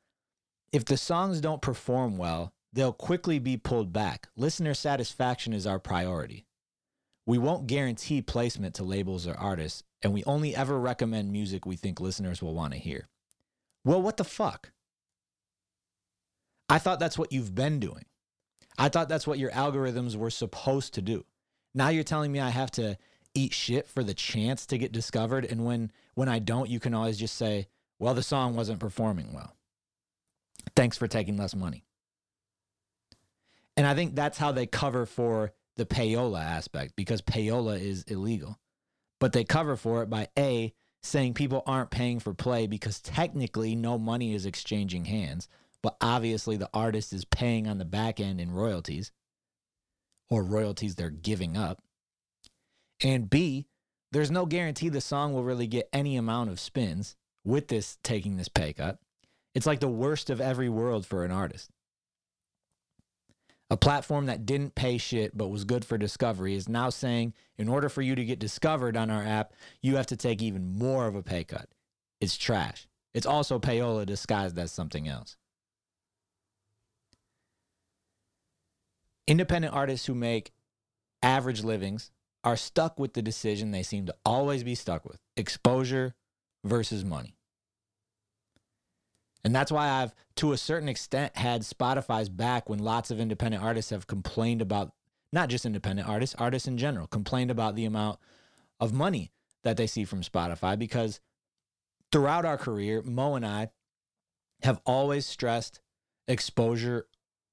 If 0.71 0.85
the 0.85 0.97
songs 0.97 1.41
don't 1.41 1.61
perform 1.61 2.17
well, 2.17 2.53
they'll 2.71 2.93
quickly 2.93 3.39
be 3.39 3.57
pulled 3.57 3.91
back. 3.91 4.27
Listener 4.35 4.73
satisfaction 4.73 5.53
is 5.53 5.67
our 5.67 5.79
priority. 5.79 6.45
We 7.25 7.37
won't 7.37 7.67
guarantee 7.67 8.21
placement 8.21 8.75
to 8.75 8.83
labels 8.83 9.27
or 9.27 9.35
artists, 9.35 9.83
and 10.01 10.13
we 10.13 10.23
only 10.25 10.55
ever 10.55 10.79
recommend 10.79 11.31
music 11.31 11.65
we 11.65 11.75
think 11.75 11.99
listeners 11.99 12.41
will 12.41 12.53
want 12.53 12.73
to 12.73 12.79
hear. 12.79 13.07
Well, 13.85 14.01
what 14.01 14.17
the 14.17 14.23
fuck? 14.23 14.71
I 16.69 16.79
thought 16.79 16.99
that's 16.99 17.17
what 17.17 17.31
you've 17.31 17.55
been 17.55 17.79
doing. 17.79 18.05
I 18.77 18.89
thought 18.89 19.09
that's 19.09 19.27
what 19.27 19.39
your 19.39 19.51
algorithms 19.51 20.15
were 20.15 20.29
supposed 20.29 20.93
to 20.95 21.01
do. 21.01 21.25
Now 21.73 21.89
you're 21.89 22.03
telling 22.03 22.31
me 22.31 22.39
I 22.39 22.49
have 22.49 22.71
to 22.71 22.97
eat 23.35 23.53
shit 23.53 23.87
for 23.87 24.03
the 24.03 24.13
chance 24.13 24.65
to 24.67 24.77
get 24.77 24.91
discovered 24.91 25.45
and 25.45 25.65
when 25.65 25.91
when 26.13 26.29
I 26.29 26.39
don't 26.39 26.69
you 26.69 26.79
can 26.79 26.93
always 26.93 27.17
just 27.17 27.35
say, 27.35 27.67
"Well, 27.99 28.13
the 28.13 28.23
song 28.23 28.55
wasn't 28.55 28.79
performing 28.79 29.33
well." 29.33 29.55
Thanks 30.75 30.97
for 30.97 31.07
taking 31.07 31.37
less 31.37 31.55
money. 31.55 31.85
And 33.75 33.87
I 33.87 33.95
think 33.95 34.15
that's 34.15 34.37
how 34.37 34.51
they 34.51 34.65
cover 34.65 35.05
for 35.05 35.53
the 35.77 35.85
payola 35.85 36.43
aspect 36.43 36.93
because 36.95 37.21
payola 37.21 37.79
is 37.79 38.03
illegal. 38.03 38.59
But 39.19 39.33
they 39.33 39.43
cover 39.43 39.75
for 39.75 40.03
it 40.03 40.09
by 40.09 40.27
A 40.37 40.73
saying 41.01 41.33
people 41.33 41.63
aren't 41.65 41.91
paying 41.91 42.19
for 42.19 42.33
play 42.33 42.67
because 42.67 42.99
technically 42.99 43.75
no 43.75 43.97
money 43.97 44.33
is 44.33 44.45
exchanging 44.45 45.05
hands 45.05 45.47
but 45.83 45.97
obviously 46.01 46.55
the 46.55 46.69
artist 46.73 47.13
is 47.13 47.25
paying 47.25 47.67
on 47.67 47.77
the 47.77 47.85
back 47.85 48.19
end 48.19 48.41
in 48.41 48.49
royalties 48.49 49.11
or 50.29 50.41
royalties 50.41 50.95
they're 50.95 51.09
giving 51.09 51.57
up. 51.57 51.83
And 53.03 53.29
B, 53.29 53.67
there's 54.11 54.31
no 54.31 54.45
guarantee 54.45 54.89
the 54.89 55.01
song 55.01 55.33
will 55.33 55.43
really 55.43 55.67
get 55.67 55.89
any 55.91 56.15
amount 56.15 56.49
of 56.49 56.59
spins 56.59 57.15
with 57.43 57.67
this 57.67 57.97
taking 58.01 58.37
this 58.37 58.47
pay 58.47 58.71
cut. 58.71 58.97
It's 59.53 59.65
like 59.65 59.81
the 59.81 59.89
worst 59.89 60.29
of 60.29 60.39
every 60.39 60.69
world 60.69 61.05
for 61.05 61.25
an 61.25 61.31
artist. 61.31 61.69
A 63.69 63.77
platform 63.77 64.27
that 64.27 64.45
didn't 64.45 64.75
pay 64.75 64.97
shit 64.97 65.35
but 65.35 65.47
was 65.47 65.63
good 65.63 65.83
for 65.83 65.97
discovery 65.97 66.53
is 66.53 66.69
now 66.69 66.89
saying 66.89 67.33
in 67.57 67.67
order 67.67 67.89
for 67.89 68.01
you 68.01 68.13
to 68.15 68.25
get 68.25 68.39
discovered 68.39 68.95
on 68.95 69.09
our 69.09 69.23
app, 69.23 69.53
you 69.81 69.95
have 69.95 70.05
to 70.07 70.17
take 70.17 70.41
even 70.41 70.77
more 70.77 71.07
of 71.07 71.15
a 71.15 71.23
pay 71.23 71.43
cut. 71.43 71.69
It's 72.21 72.37
trash. 72.37 72.87
It's 73.13 73.25
also 73.25 73.59
payola 73.59 74.05
disguised 74.05 74.57
as 74.59 74.71
something 74.71 75.07
else. 75.07 75.37
Independent 79.27 79.73
artists 79.73 80.05
who 80.05 80.15
make 80.15 80.51
average 81.21 81.63
livings 81.63 82.11
are 82.43 82.57
stuck 82.57 82.99
with 82.99 83.13
the 83.13 83.21
decision 83.21 83.71
they 83.71 83.83
seem 83.83 84.05
to 84.05 84.15
always 84.25 84.63
be 84.63 84.75
stuck 84.75 85.05
with 85.05 85.17
exposure 85.37 86.13
versus 86.63 87.05
money. 87.05 87.37
And 89.43 89.53
that's 89.53 89.71
why 89.71 89.89
I've, 89.89 90.13
to 90.37 90.53
a 90.53 90.57
certain 90.57 90.87
extent, 90.87 91.35
had 91.35 91.61
Spotify's 91.61 92.29
back 92.29 92.69
when 92.69 92.79
lots 92.79 93.11
of 93.11 93.19
independent 93.19 93.63
artists 93.63 93.91
have 93.91 94.07
complained 94.07 94.61
about, 94.61 94.93
not 95.31 95.49
just 95.49 95.65
independent 95.65 96.07
artists, 96.07 96.35
artists 96.39 96.67
in 96.67 96.77
general, 96.77 97.07
complained 97.07 97.51
about 97.51 97.75
the 97.75 97.85
amount 97.85 98.19
of 98.79 98.93
money 98.93 99.31
that 99.63 99.77
they 99.77 99.87
see 99.87 100.05
from 100.05 100.21
Spotify 100.21 100.77
because 100.77 101.19
throughout 102.11 102.45
our 102.45 102.57
career, 102.57 103.01
Mo 103.01 103.35
and 103.35 103.45
I 103.45 103.69
have 104.61 104.79
always 104.85 105.25
stressed 105.25 105.81
exposure 106.27 107.07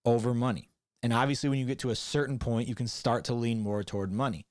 over 0.04 0.32
money. 0.32 0.70
And 1.02 1.12
obviously, 1.12 1.48
when 1.48 1.58
you 1.58 1.66
get 1.66 1.78
to 1.80 1.90
a 1.90 1.96
certain 1.96 2.38
point, 2.38 2.68
you 2.68 2.74
can 2.74 2.86
start 2.86 3.24
to 3.24 3.34
lean 3.34 3.60
more 3.60 3.82
toward 3.82 4.12
money. 4.12 4.46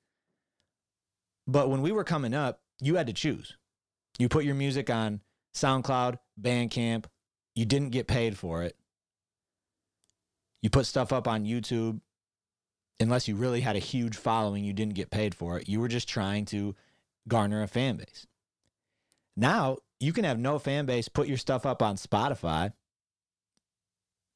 But 1.46 1.70
when 1.70 1.80
we 1.80 1.92
were 1.92 2.04
coming 2.04 2.34
up, 2.34 2.60
you 2.80 2.96
had 2.96 3.06
to 3.06 3.12
choose. 3.12 3.56
You 4.18 4.28
put 4.28 4.44
your 4.44 4.54
music 4.54 4.90
on 4.90 5.20
SoundCloud, 5.54 6.18
Bandcamp, 6.40 7.04
you 7.60 7.66
didn't 7.66 7.90
get 7.90 8.06
paid 8.06 8.38
for 8.38 8.62
it. 8.62 8.74
You 10.62 10.70
put 10.70 10.86
stuff 10.86 11.12
up 11.12 11.28
on 11.28 11.44
YouTube, 11.44 12.00
unless 12.98 13.28
you 13.28 13.36
really 13.36 13.60
had 13.60 13.76
a 13.76 13.80
huge 13.80 14.16
following, 14.16 14.64
you 14.64 14.72
didn't 14.72 14.94
get 14.94 15.10
paid 15.10 15.34
for 15.34 15.58
it. 15.58 15.68
You 15.68 15.78
were 15.78 15.88
just 15.88 16.08
trying 16.08 16.46
to 16.46 16.74
garner 17.28 17.62
a 17.62 17.68
fan 17.68 17.98
base. 17.98 18.26
Now, 19.36 19.76
you 19.98 20.14
can 20.14 20.24
have 20.24 20.38
no 20.38 20.58
fan 20.58 20.86
base, 20.86 21.10
put 21.10 21.28
your 21.28 21.36
stuff 21.36 21.66
up 21.66 21.82
on 21.82 21.96
Spotify, 21.96 22.72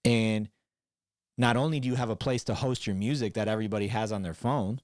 and 0.05 0.51
not 1.39 1.57
only 1.57 1.81
do 1.81 1.89
you 1.89 1.95
have 1.95 2.11
a 2.11 2.17
place 2.17 2.45
to 2.45 2.55
host 2.55 2.87
your 2.87 2.95
music 2.95 3.33
that 3.35 3.49
everybody 3.49 3.87
has 3.87 4.13
on 4.13 4.21
their 4.21 4.35
phone, 4.35 4.83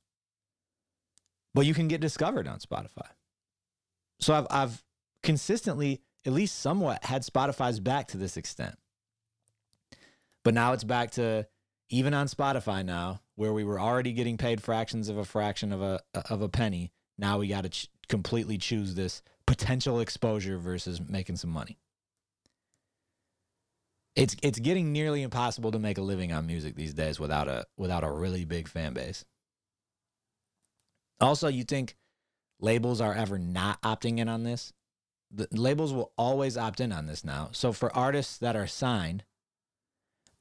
but 1.53 1.67
you 1.67 1.75
can 1.75 1.89
get 1.89 2.01
discovered 2.01 2.49
on 2.49 2.59
Spotify. 2.59 3.11
So 4.19 4.33
I've 4.33 4.47
I've 4.51 4.85
consistently, 5.23 6.01
at 6.27 6.33
least 6.33 6.59
somewhat, 6.59 7.05
had 7.05 7.23
Spotify's 7.23 7.81
back 7.81 8.09
to 8.09 8.17
this 8.17 8.37
extent. 8.37 8.77
But 10.43 10.55
now 10.55 10.73
it's 10.73 10.85
back 10.85 11.13
to 11.13 11.47
even 11.89 12.15
on 12.15 12.27
Spotify 12.27 12.85
now, 12.85 13.21
where 13.35 13.53
we 13.53 13.65
were 13.65 13.81
already 13.81 14.13
getting 14.13 14.37
paid 14.37 14.63
fractions 14.63 15.09
of 15.09 15.19
a 15.19 15.25
fraction 15.25 15.73
of 15.73 15.83
a 15.83 16.01
of 16.15 16.43
a 16.43 16.49
penny. 16.49 16.93
Now 17.19 17.39
we 17.39 17.49
got 17.49 17.63
to 17.63 17.69
ch- 17.69 17.89
completely 18.09 18.57
choose 18.57 18.95
this 18.95 19.23
potential 19.47 20.01
exposure 20.01 20.59
versus 20.59 21.01
making 21.01 21.37
some 21.37 21.51
money 21.51 21.79
it's 24.17 24.37
it's 24.43 24.59
getting 24.59 24.93
nearly 24.93 25.23
impossible 25.23 25.71
to 25.73 25.79
make 25.79 25.99
a 25.99 26.03
living 26.03 26.33
on 26.33 26.47
music 26.47 26.75
these 26.75 26.95
days 26.95 27.21
without 27.21 27.49
a 27.49 27.67
without 27.77 28.05
a 28.05 28.11
really 28.11 28.45
big 28.45 28.69
fan 28.69 28.93
base. 28.93 29.25
Also, 31.21 31.49
you 31.49 31.65
think 31.65 31.97
labels 32.61 33.01
are 33.01 33.15
ever 33.15 33.39
not 33.39 33.81
opting 33.83 34.19
in 34.19 34.29
on 34.29 34.43
this? 34.43 34.73
The 35.33 35.49
labels 35.53 35.93
will 35.93 36.13
always 36.19 36.57
opt 36.57 36.81
in 36.81 36.93
on 36.93 37.07
this 37.07 37.25
now. 37.25 37.51
So 37.53 37.73
for 37.73 37.95
artists 37.97 38.39
that 38.39 38.57
are 38.57 38.67
signed, 38.67 39.25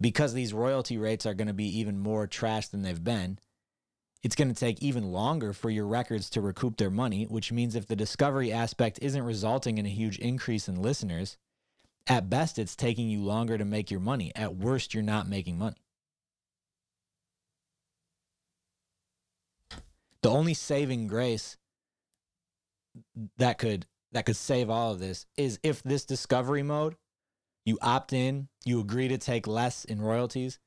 because 0.02 0.34
these 0.34 0.54
royalty 0.54 0.98
rates 0.98 1.26
are 1.26 1.34
going 1.34 1.48
to 1.48 1.54
be 1.54 1.80
even 1.80 2.00
more 2.00 2.26
trash 2.26 2.68
than 2.68 2.82
they've 2.82 3.04
been, 3.04 3.38
it's 4.24 4.36
going 4.36 4.48
to 4.48 4.60
take 4.60 4.82
even 4.82 5.12
longer 5.12 5.54
for 5.54 5.70
your 5.70 5.86
records 5.86 6.30
to 6.32 6.42
recoup 6.42 6.78
their 6.78 6.90
money, 6.90 7.26
which 7.26 7.52
means 7.52 7.76
if 7.76 7.88
the 7.88 7.96
discovery 7.96 8.52
aspect 8.52 9.00
isn't 9.02 9.24
resulting 9.24 9.78
in 9.78 9.86
a 9.86 9.90
huge 9.90 10.18
increase 10.20 10.68
in 10.68 10.82
listeners, 10.82 11.38
at 12.08 12.30
best, 12.30 12.58
it's 12.58 12.76
taking 12.76 13.10
you 13.10 13.22
longer 13.22 13.58
to 13.58 13.66
make 13.66 13.92
your 13.92 14.00
money. 14.00 14.32
At 14.36 14.56
worst, 14.56 14.94
you're 14.94 15.04
not 15.04 15.30
making 15.30 15.58
money. 15.58 15.78
The 20.22 20.30
only 20.30 20.54
saving 20.54 21.08
grace 21.08 21.56
that 23.38 23.58
could 23.58 23.86
that 24.12 24.26
could 24.26 24.36
save 24.36 24.70
all 24.70 24.92
of 24.92 25.00
this 25.00 25.26
is 25.38 25.60
if 25.64 25.84
this 25.84 26.06
discovery 26.06 26.64
mode, 26.64 26.96
you 27.66 27.78
opt 27.82 28.14
in, 28.14 28.48
you 28.66 28.80
agree 28.80 29.08
to 29.08 29.18
take 29.18 29.48
less 29.48 29.86
in 29.86 30.02
royalties, 30.02 30.60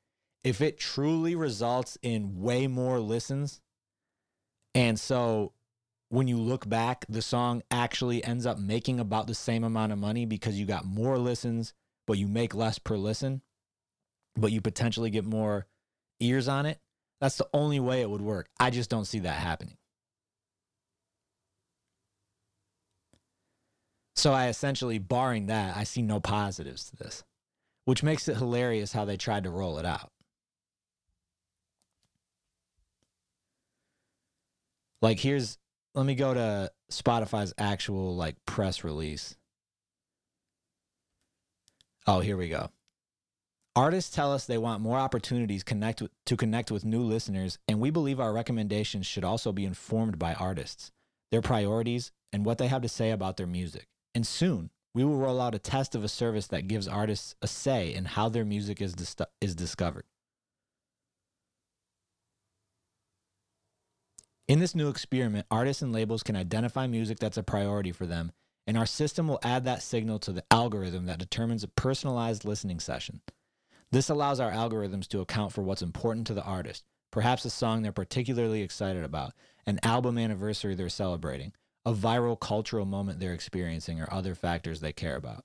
if 0.44 0.60
it 0.60 0.78
truly 0.78 1.34
results 1.34 1.98
in 2.02 2.40
way 2.40 2.66
more 2.66 3.00
listens, 3.00 3.60
and 4.74 4.98
so 4.98 5.52
when 6.08 6.28
you 6.28 6.36
look 6.36 6.68
back, 6.68 7.06
the 7.08 7.22
song 7.22 7.62
actually 7.70 8.22
ends 8.22 8.44
up 8.44 8.58
making 8.58 9.00
about 9.00 9.26
the 9.26 9.34
same 9.34 9.64
amount 9.64 9.92
of 9.92 9.98
money 9.98 10.26
because 10.26 10.58
you 10.58 10.66
got 10.66 10.84
more 10.84 11.18
listens, 11.18 11.72
but 12.06 12.18
you 12.18 12.28
make 12.28 12.54
less 12.54 12.78
per 12.78 12.96
listen, 12.96 13.42
but 14.36 14.52
you 14.52 14.60
potentially 14.60 15.10
get 15.10 15.24
more 15.24 15.66
ears 16.20 16.48
on 16.48 16.66
it. 16.66 16.78
That's 17.20 17.36
the 17.36 17.48
only 17.54 17.80
way 17.80 18.02
it 18.02 18.10
would 18.10 18.20
work. 18.20 18.48
I 18.58 18.70
just 18.70 18.90
don't 18.90 19.04
see 19.04 19.20
that 19.20 19.36
happening. 19.36 19.76
So 24.22 24.32
I 24.32 24.46
essentially, 24.46 24.98
barring 24.98 25.46
that, 25.46 25.76
I 25.76 25.82
see 25.82 26.00
no 26.00 26.20
positives 26.20 26.88
to 26.90 26.96
this, 26.96 27.24
which 27.86 28.04
makes 28.04 28.28
it 28.28 28.36
hilarious 28.36 28.92
how 28.92 29.04
they 29.04 29.16
tried 29.16 29.42
to 29.42 29.50
roll 29.50 29.78
it 29.78 29.84
out. 29.84 30.12
Like, 35.00 35.18
here's, 35.18 35.58
let 35.96 36.06
me 36.06 36.14
go 36.14 36.34
to 36.34 36.70
Spotify's 36.92 37.52
actual 37.58 38.14
like 38.14 38.36
press 38.46 38.84
release. 38.84 39.36
Oh, 42.06 42.20
here 42.20 42.36
we 42.36 42.48
go. 42.48 42.70
Artists 43.74 44.14
tell 44.14 44.32
us 44.32 44.46
they 44.46 44.56
want 44.56 44.82
more 44.82 44.98
opportunities 44.98 45.64
connect 45.64 46.00
with, 46.00 46.12
to 46.26 46.36
connect 46.36 46.70
with 46.70 46.84
new 46.84 47.02
listeners, 47.02 47.58
and 47.66 47.80
we 47.80 47.90
believe 47.90 48.20
our 48.20 48.32
recommendations 48.32 49.04
should 49.04 49.24
also 49.24 49.50
be 49.50 49.64
informed 49.64 50.16
by 50.20 50.34
artists, 50.34 50.92
their 51.32 51.42
priorities, 51.42 52.12
and 52.32 52.44
what 52.44 52.58
they 52.58 52.68
have 52.68 52.82
to 52.82 52.88
say 52.88 53.10
about 53.10 53.36
their 53.36 53.48
music. 53.48 53.88
And 54.14 54.26
soon, 54.26 54.70
we 54.94 55.04
will 55.04 55.16
roll 55.16 55.40
out 55.40 55.54
a 55.54 55.58
test 55.58 55.94
of 55.94 56.04
a 56.04 56.08
service 56.08 56.46
that 56.48 56.68
gives 56.68 56.86
artists 56.86 57.34
a 57.40 57.46
say 57.46 57.94
in 57.94 58.04
how 58.04 58.28
their 58.28 58.44
music 58.44 58.82
is, 58.82 58.92
dis- 58.92 59.16
is 59.40 59.54
discovered. 59.54 60.04
In 64.48 64.58
this 64.58 64.74
new 64.74 64.90
experiment, 64.90 65.46
artists 65.50 65.82
and 65.82 65.92
labels 65.92 66.22
can 66.22 66.36
identify 66.36 66.86
music 66.86 67.18
that's 67.18 67.38
a 67.38 67.42
priority 67.42 67.90
for 67.90 68.04
them, 68.04 68.32
and 68.66 68.76
our 68.76 68.84
system 68.84 69.26
will 69.26 69.38
add 69.42 69.64
that 69.64 69.82
signal 69.82 70.18
to 70.18 70.32
the 70.32 70.44
algorithm 70.50 71.06
that 71.06 71.18
determines 71.18 71.64
a 71.64 71.68
personalized 71.68 72.44
listening 72.44 72.78
session. 72.78 73.22
This 73.92 74.10
allows 74.10 74.40
our 74.40 74.50
algorithms 74.50 75.06
to 75.08 75.20
account 75.20 75.52
for 75.52 75.62
what's 75.62 75.80
important 75.80 76.26
to 76.26 76.34
the 76.34 76.44
artist, 76.44 76.84
perhaps 77.10 77.44
a 77.44 77.50
song 77.50 77.80
they're 77.82 77.92
particularly 77.92 78.62
excited 78.62 79.04
about, 79.04 79.32
an 79.64 79.80
album 79.82 80.18
anniversary 80.18 80.74
they're 80.74 80.88
celebrating, 80.88 81.52
a 81.84 81.92
viral 81.92 82.38
cultural 82.38 82.86
moment 82.86 83.18
they're 83.20 83.32
experiencing, 83.32 84.00
or 84.00 84.12
other 84.12 84.34
factors 84.34 84.80
they 84.80 84.92
care 84.92 85.16
about. 85.16 85.44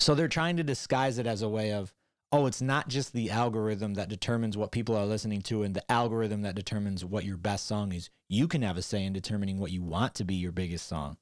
So 0.00 0.14
they're 0.14 0.26
trying 0.26 0.56
to 0.56 0.64
disguise 0.64 1.18
it 1.18 1.26
as 1.28 1.42
a 1.42 1.48
way 1.48 1.72
of, 1.72 1.94
oh, 2.32 2.46
it's 2.46 2.60
not 2.60 2.88
just 2.88 3.12
the 3.12 3.30
algorithm 3.30 3.94
that 3.94 4.08
determines 4.08 4.56
what 4.56 4.72
people 4.72 4.96
are 4.96 5.06
listening 5.06 5.42
to 5.42 5.62
and 5.62 5.76
the 5.76 5.92
algorithm 5.92 6.42
that 6.42 6.56
determines 6.56 7.04
what 7.04 7.24
your 7.24 7.36
best 7.36 7.66
song 7.66 7.92
is. 7.92 8.10
You 8.28 8.48
can 8.48 8.62
have 8.62 8.76
a 8.76 8.82
say 8.82 9.04
in 9.04 9.12
determining 9.12 9.58
what 9.58 9.70
you 9.70 9.82
want 9.82 10.14
to 10.16 10.24
be 10.24 10.34
your 10.34 10.50
biggest 10.50 10.88
song. 10.88 11.18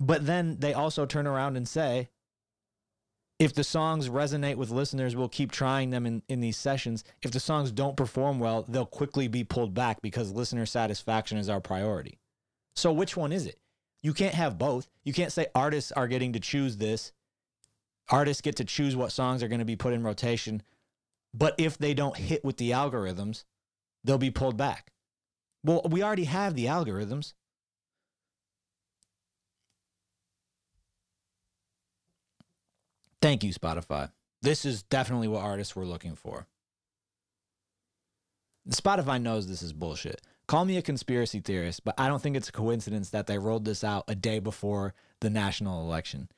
But 0.00 0.26
then 0.26 0.56
they 0.58 0.74
also 0.74 1.06
turn 1.06 1.26
around 1.26 1.56
and 1.56 1.68
say, 1.68 2.08
if 3.38 3.54
the 3.54 3.64
songs 3.64 4.08
resonate 4.08 4.56
with 4.56 4.70
listeners, 4.70 5.14
we'll 5.14 5.28
keep 5.28 5.52
trying 5.52 5.90
them 5.90 6.06
in, 6.06 6.22
in 6.28 6.40
these 6.40 6.56
sessions. 6.56 7.04
If 7.22 7.30
the 7.30 7.40
songs 7.40 7.70
don't 7.70 7.96
perform 7.96 8.40
well, 8.40 8.64
they'll 8.66 8.86
quickly 8.86 9.28
be 9.28 9.44
pulled 9.44 9.74
back 9.74 10.02
because 10.02 10.32
listener 10.32 10.66
satisfaction 10.66 11.38
is 11.38 11.48
our 11.48 11.60
priority. 11.60 12.18
So, 12.74 12.92
which 12.92 13.16
one 13.16 13.32
is 13.32 13.46
it? 13.46 13.58
You 14.02 14.12
can't 14.12 14.34
have 14.34 14.58
both. 14.58 14.88
You 15.04 15.12
can't 15.12 15.32
say 15.32 15.46
artists 15.54 15.92
are 15.92 16.08
getting 16.08 16.32
to 16.32 16.40
choose 16.40 16.76
this. 16.76 17.12
Artists 18.10 18.40
get 18.40 18.56
to 18.56 18.64
choose 18.64 18.96
what 18.96 19.12
songs 19.12 19.42
are 19.42 19.48
going 19.48 19.58
to 19.58 19.64
be 19.64 19.76
put 19.76 19.92
in 19.92 20.02
rotation. 20.02 20.62
But 21.34 21.54
if 21.58 21.78
they 21.78 21.94
don't 21.94 22.16
hit 22.16 22.44
with 22.44 22.56
the 22.56 22.70
algorithms, 22.70 23.44
they'll 24.02 24.18
be 24.18 24.30
pulled 24.30 24.56
back. 24.56 24.92
Well, 25.64 25.82
we 25.88 26.02
already 26.02 26.24
have 26.24 26.54
the 26.54 26.66
algorithms. 26.66 27.34
Thank 33.20 33.42
you, 33.42 33.52
Spotify. 33.52 34.10
This 34.42 34.64
is 34.64 34.82
definitely 34.84 35.28
what 35.28 35.42
artists 35.42 35.74
were 35.74 35.84
looking 35.84 36.14
for. 36.14 36.46
Spotify 38.70 39.20
knows 39.20 39.46
this 39.46 39.62
is 39.62 39.72
bullshit. 39.72 40.20
Call 40.46 40.64
me 40.64 40.76
a 40.76 40.82
conspiracy 40.82 41.40
theorist, 41.40 41.84
but 41.84 41.94
I 41.98 42.08
don't 42.08 42.22
think 42.22 42.36
it's 42.36 42.48
a 42.48 42.52
coincidence 42.52 43.10
that 43.10 43.26
they 43.26 43.38
rolled 43.38 43.64
this 43.64 43.82
out 43.82 44.04
a 44.08 44.14
day 44.14 44.38
before 44.38 44.94
the 45.20 45.30
national 45.30 45.82
election. 45.82 46.28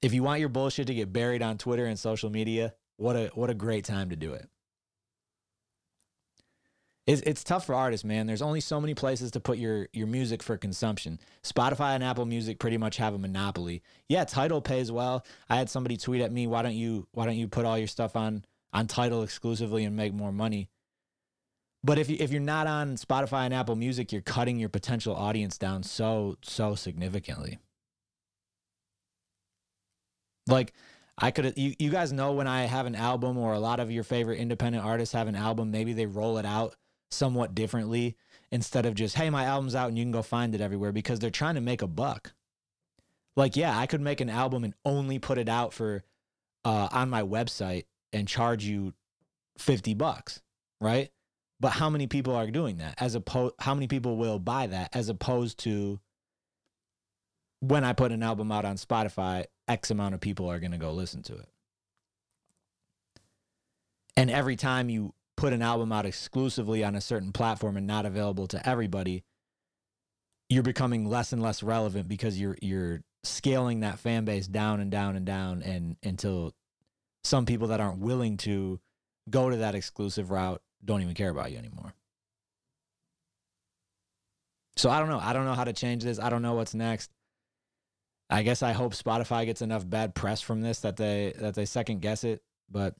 If 0.00 0.14
you 0.14 0.22
want 0.22 0.40
your 0.40 0.48
bullshit 0.48 0.86
to 0.86 0.94
get 0.94 1.12
buried 1.12 1.42
on 1.42 1.58
Twitter 1.58 1.86
and 1.86 1.98
social 1.98 2.30
media, 2.30 2.74
what 2.96 3.16
a 3.16 3.30
what 3.34 3.50
a 3.50 3.54
great 3.54 3.84
time 3.84 4.10
to 4.10 4.16
do 4.16 4.32
it. 4.32 4.48
It's, 7.06 7.20
it's 7.22 7.44
tough 7.44 7.66
for 7.66 7.74
artists, 7.74 8.04
man. 8.04 8.26
There's 8.26 8.40
only 8.40 8.60
so 8.60 8.80
many 8.80 8.94
places 8.94 9.30
to 9.32 9.40
put 9.40 9.58
your 9.58 9.88
your 9.92 10.06
music 10.06 10.42
for 10.42 10.56
consumption. 10.56 11.20
Spotify 11.42 11.94
and 11.94 12.02
Apple 12.02 12.24
Music 12.24 12.58
pretty 12.58 12.78
much 12.78 12.96
have 12.96 13.12
a 13.14 13.18
monopoly. 13.18 13.82
Yeah, 14.08 14.24
Tidal 14.24 14.62
pays 14.62 14.90
well. 14.90 15.24
I 15.50 15.56
had 15.56 15.68
somebody 15.68 15.98
tweet 15.98 16.22
at 16.22 16.32
me, 16.32 16.46
"Why 16.46 16.62
don't 16.62 16.74
you 16.74 17.06
why 17.12 17.26
don't 17.26 17.36
you 17.36 17.46
put 17.46 17.66
all 17.66 17.76
your 17.76 17.88
stuff 17.88 18.16
on 18.16 18.44
on 18.72 18.86
Tidal 18.86 19.22
exclusively 19.22 19.84
and 19.84 19.94
make 19.94 20.14
more 20.14 20.32
money?" 20.32 20.70
But 21.82 21.98
if 21.98 22.08
you 22.08 22.16
if 22.18 22.32
you're 22.32 22.40
not 22.40 22.66
on 22.66 22.96
Spotify 22.96 23.44
and 23.44 23.52
Apple 23.52 23.76
Music, 23.76 24.10
you're 24.10 24.22
cutting 24.22 24.58
your 24.58 24.70
potential 24.70 25.14
audience 25.14 25.58
down 25.58 25.82
so 25.82 26.38
so 26.42 26.74
significantly. 26.74 27.58
Like 30.46 30.72
I 31.18 31.30
could 31.30 31.52
you, 31.58 31.74
you 31.78 31.90
guys 31.90 32.12
know 32.14 32.32
when 32.32 32.46
I 32.46 32.62
have 32.62 32.86
an 32.86 32.94
album 32.94 33.36
or 33.36 33.52
a 33.52 33.60
lot 33.60 33.78
of 33.78 33.90
your 33.90 34.04
favorite 34.04 34.38
independent 34.38 34.82
artists 34.86 35.12
have 35.12 35.28
an 35.28 35.36
album, 35.36 35.70
maybe 35.70 35.92
they 35.92 36.06
roll 36.06 36.38
it 36.38 36.46
out 36.46 36.76
somewhat 37.10 37.54
differently 37.54 38.16
instead 38.50 38.86
of 38.86 38.94
just, 38.94 39.16
hey, 39.16 39.30
my 39.30 39.44
album's 39.44 39.74
out 39.74 39.88
and 39.88 39.98
you 39.98 40.04
can 40.04 40.12
go 40.12 40.22
find 40.22 40.54
it 40.54 40.60
everywhere 40.60 40.92
because 40.92 41.18
they're 41.18 41.30
trying 41.30 41.54
to 41.54 41.60
make 41.60 41.82
a 41.82 41.86
buck. 41.86 42.32
Like, 43.36 43.56
yeah, 43.56 43.76
I 43.76 43.86
could 43.86 44.00
make 44.00 44.20
an 44.20 44.30
album 44.30 44.64
and 44.64 44.74
only 44.84 45.18
put 45.18 45.38
it 45.38 45.48
out 45.48 45.72
for 45.72 46.04
uh, 46.64 46.88
on 46.92 47.10
my 47.10 47.22
website 47.22 47.84
and 48.12 48.28
charge 48.28 48.64
you 48.64 48.94
50 49.58 49.94
bucks, 49.94 50.40
right? 50.80 51.10
But 51.60 51.70
how 51.70 51.90
many 51.90 52.06
people 52.06 52.34
are 52.34 52.50
doing 52.50 52.78
that? 52.78 52.94
As 53.00 53.14
opposed, 53.14 53.54
how 53.58 53.74
many 53.74 53.86
people 53.86 54.16
will 54.16 54.38
buy 54.38 54.66
that 54.68 54.94
as 54.94 55.08
opposed 55.08 55.58
to 55.60 56.00
when 57.60 57.84
I 57.84 57.92
put 57.92 58.12
an 58.12 58.22
album 58.22 58.52
out 58.52 58.64
on 58.64 58.76
Spotify, 58.76 59.46
X 59.66 59.90
amount 59.90 60.14
of 60.14 60.20
people 60.20 60.50
are 60.50 60.60
going 60.60 60.72
to 60.72 60.78
go 60.78 60.92
listen 60.92 61.22
to 61.22 61.34
it. 61.34 61.48
And 64.16 64.30
every 64.30 64.56
time 64.56 64.90
you 64.90 65.14
put 65.44 65.52
an 65.52 65.60
album 65.60 65.92
out 65.92 66.06
exclusively 66.06 66.82
on 66.82 66.94
a 66.94 67.02
certain 67.02 67.30
platform 67.30 67.76
and 67.76 67.86
not 67.86 68.06
available 68.06 68.46
to 68.46 68.66
everybody, 68.66 69.22
you're 70.48 70.62
becoming 70.62 71.04
less 71.04 71.34
and 71.34 71.42
less 71.42 71.62
relevant 71.62 72.08
because 72.08 72.40
you're 72.40 72.56
you're 72.62 73.02
scaling 73.24 73.80
that 73.80 73.98
fan 73.98 74.24
base 74.24 74.46
down 74.46 74.80
and 74.80 74.90
down 74.90 75.16
and 75.16 75.26
down 75.26 75.62
and 75.62 75.96
until 76.02 76.54
some 77.24 77.44
people 77.44 77.68
that 77.68 77.78
aren't 77.78 77.98
willing 77.98 78.38
to 78.38 78.80
go 79.28 79.50
to 79.50 79.56
that 79.58 79.74
exclusive 79.74 80.30
route 80.30 80.62
don't 80.82 81.02
even 81.02 81.12
care 81.12 81.28
about 81.28 81.52
you 81.52 81.58
anymore. 81.58 81.92
So 84.78 84.88
I 84.88 84.98
don't 84.98 85.10
know. 85.10 85.20
I 85.20 85.34
don't 85.34 85.44
know 85.44 85.52
how 85.52 85.64
to 85.64 85.74
change 85.74 86.04
this. 86.04 86.18
I 86.18 86.30
don't 86.30 86.40
know 86.40 86.54
what's 86.54 86.74
next. 86.74 87.10
I 88.30 88.42
guess 88.44 88.62
I 88.62 88.72
hope 88.72 88.94
Spotify 88.94 89.44
gets 89.44 89.60
enough 89.60 89.86
bad 89.86 90.14
press 90.14 90.40
from 90.40 90.62
this 90.62 90.80
that 90.80 90.96
they 90.96 91.34
that 91.38 91.54
they 91.54 91.66
second 91.66 92.00
guess 92.00 92.24
it, 92.24 92.42
but 92.70 92.94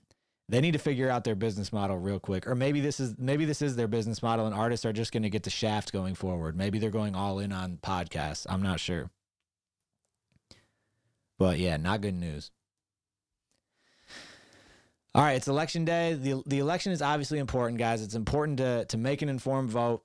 they 0.49 0.61
need 0.61 0.73
to 0.73 0.79
figure 0.79 1.09
out 1.09 1.25
their 1.25 1.35
business 1.35 1.73
model 1.73 1.99
real 1.99 2.21
quick. 2.21 2.47
Or 2.47 2.55
maybe 2.55 2.81
this 2.81 3.01
is 3.01 3.15
maybe 3.19 3.45
this 3.45 3.63
is 3.63 3.77
their 3.77 3.89
business 3.89 4.23
model 4.23 4.47
and 4.47 4.55
artists 4.55 4.85
are 4.85 4.93
just 4.93 5.13
going 5.13 5.23
to 5.23 5.31
get 5.31 5.43
the 5.43 5.51
shaft 5.51 5.93
going 5.93 6.15
forward. 6.15 6.57
Maybe 6.57 6.79
they're 6.79 6.91
going 6.91 7.15
all 7.15 7.39
in 7.39 7.53
on 7.53 7.79
podcasts. 7.83 8.47
I'm 8.49 8.63
not 8.63 8.81
sure. 8.81 9.11
But 11.39 11.59
yeah, 11.59 11.77
not 11.77 12.01
good 12.03 12.15
news. 12.15 12.51
All 15.15 15.23
right, 15.23 15.37
it's 15.37 15.49
election 15.49 15.85
day. 15.85 16.15
The 16.15 16.43
the 16.45 16.59
election 16.59 16.93
is 16.93 17.01
obviously 17.01 17.39
important, 17.39 17.79
guys. 17.79 18.03
It's 18.03 18.15
important 18.15 18.59
to 18.59 18.85
to 18.87 18.99
make 18.99 19.23
an 19.23 19.29
informed 19.29 19.71
vote. 19.71 20.03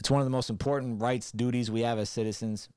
It's 0.00 0.10
one 0.10 0.20
of 0.20 0.26
the 0.26 0.30
most 0.30 0.50
important 0.50 1.00
rights, 1.00 1.32
duties 1.32 1.70
we 1.70 1.80
have 1.82 1.98
as 1.98 2.10
citizens. 2.10 2.68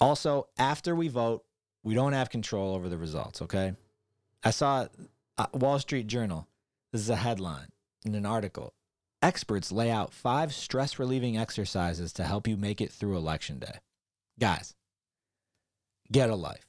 Also, 0.00 0.48
after 0.56 0.94
we 0.94 1.08
vote, 1.08 1.44
we 1.82 1.94
don't 1.94 2.12
have 2.12 2.30
control 2.30 2.74
over 2.74 2.88
the 2.88 2.98
results, 2.98 3.42
okay? 3.42 3.74
I 4.44 4.50
saw 4.50 4.86
uh, 5.40 5.46
Wall 5.54 5.78
Street 5.78 6.06
Journal. 6.06 6.46
This 6.92 7.00
is 7.00 7.08
a 7.08 7.16
headline 7.16 7.68
in 8.04 8.14
an 8.14 8.26
article. 8.26 8.74
Experts 9.22 9.72
lay 9.72 9.90
out 9.90 10.12
five 10.12 10.52
stress 10.52 10.98
relieving 10.98 11.38
exercises 11.38 12.12
to 12.14 12.24
help 12.24 12.46
you 12.46 12.58
make 12.58 12.80
it 12.80 12.92
through 12.92 13.16
election 13.16 13.58
day. 13.58 13.78
Guys, 14.38 14.74
get 16.12 16.28
a 16.28 16.34
life. 16.34 16.66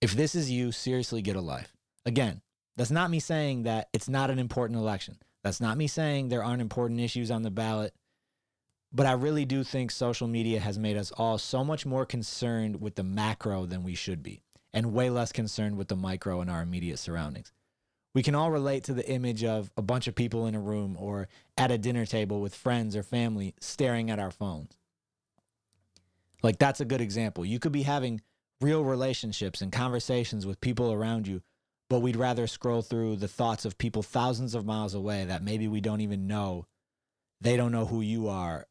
If 0.00 0.12
this 0.12 0.34
is 0.34 0.50
you, 0.50 0.72
seriously 0.72 1.20
get 1.20 1.36
a 1.36 1.40
life. 1.42 1.74
Again, 2.06 2.40
that's 2.76 2.90
not 2.90 3.10
me 3.10 3.20
saying 3.20 3.64
that 3.64 3.88
it's 3.92 4.08
not 4.08 4.30
an 4.30 4.38
important 4.38 4.78
election. 4.78 5.18
That's 5.44 5.60
not 5.60 5.76
me 5.76 5.88
saying 5.88 6.28
there 6.28 6.44
aren't 6.44 6.62
important 6.62 7.00
issues 7.00 7.30
on 7.30 7.42
the 7.42 7.50
ballot. 7.50 7.92
But 8.92 9.06
I 9.06 9.12
really 9.12 9.44
do 9.44 9.62
think 9.62 9.90
social 9.90 10.26
media 10.26 10.60
has 10.60 10.78
made 10.78 10.96
us 10.96 11.12
all 11.12 11.36
so 11.36 11.62
much 11.64 11.84
more 11.84 12.06
concerned 12.06 12.80
with 12.80 12.94
the 12.94 13.02
macro 13.02 13.66
than 13.66 13.82
we 13.82 13.94
should 13.94 14.22
be 14.22 14.42
and 14.72 14.92
way 14.92 15.10
less 15.10 15.32
concerned 15.32 15.76
with 15.76 15.88
the 15.88 15.96
micro 15.96 16.40
in 16.40 16.48
our 16.48 16.62
immediate 16.62 16.98
surroundings. 16.98 17.52
We 18.14 18.22
can 18.22 18.34
all 18.34 18.50
relate 18.50 18.84
to 18.84 18.94
the 18.94 19.08
image 19.08 19.44
of 19.44 19.70
a 19.76 19.82
bunch 19.82 20.06
of 20.06 20.14
people 20.14 20.46
in 20.46 20.54
a 20.54 20.60
room 20.60 20.96
or 20.98 21.28
at 21.58 21.70
a 21.70 21.78
dinner 21.78 22.06
table 22.06 22.40
with 22.40 22.54
friends 22.54 22.96
or 22.96 23.02
family 23.02 23.54
staring 23.60 24.10
at 24.10 24.18
our 24.18 24.30
phones. 24.30 24.76
Like, 26.42 26.58
that's 26.58 26.80
a 26.80 26.86
good 26.86 27.00
example. 27.00 27.44
You 27.44 27.58
could 27.58 27.72
be 27.72 27.82
having 27.82 28.22
real 28.60 28.84
relationships 28.84 29.60
and 29.60 29.70
conversations 29.70 30.46
with 30.46 30.60
people 30.60 30.92
around 30.92 31.26
you, 31.26 31.42
but 31.90 32.00
we'd 32.00 32.16
rather 32.16 32.46
scroll 32.46 32.82
through 32.82 33.16
the 33.16 33.28
thoughts 33.28 33.64
of 33.64 33.78
people 33.78 34.02
thousands 34.02 34.54
of 34.54 34.64
miles 34.64 34.94
away 34.94 35.24
that 35.24 35.42
maybe 35.42 35.68
we 35.68 35.80
don't 35.80 36.00
even 36.00 36.26
know. 36.26 36.66
They 37.40 37.56
don't 37.56 37.72
know 37.72 37.84
who 37.84 38.00
you 38.00 38.28
are. 38.28 38.66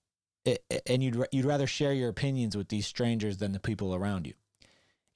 And 0.88 1.04
you'd, 1.04 1.24
you'd 1.32 1.46
rather 1.46 1.68
share 1.68 1.94
your 1.94 2.10
opinions 2.10 2.58
with 2.58 2.70
these 2.70 2.88
strangers 2.88 3.38
than 3.38 3.52
the 3.52 3.60
people 3.60 3.94
around 3.94 4.26
you. 4.26 4.34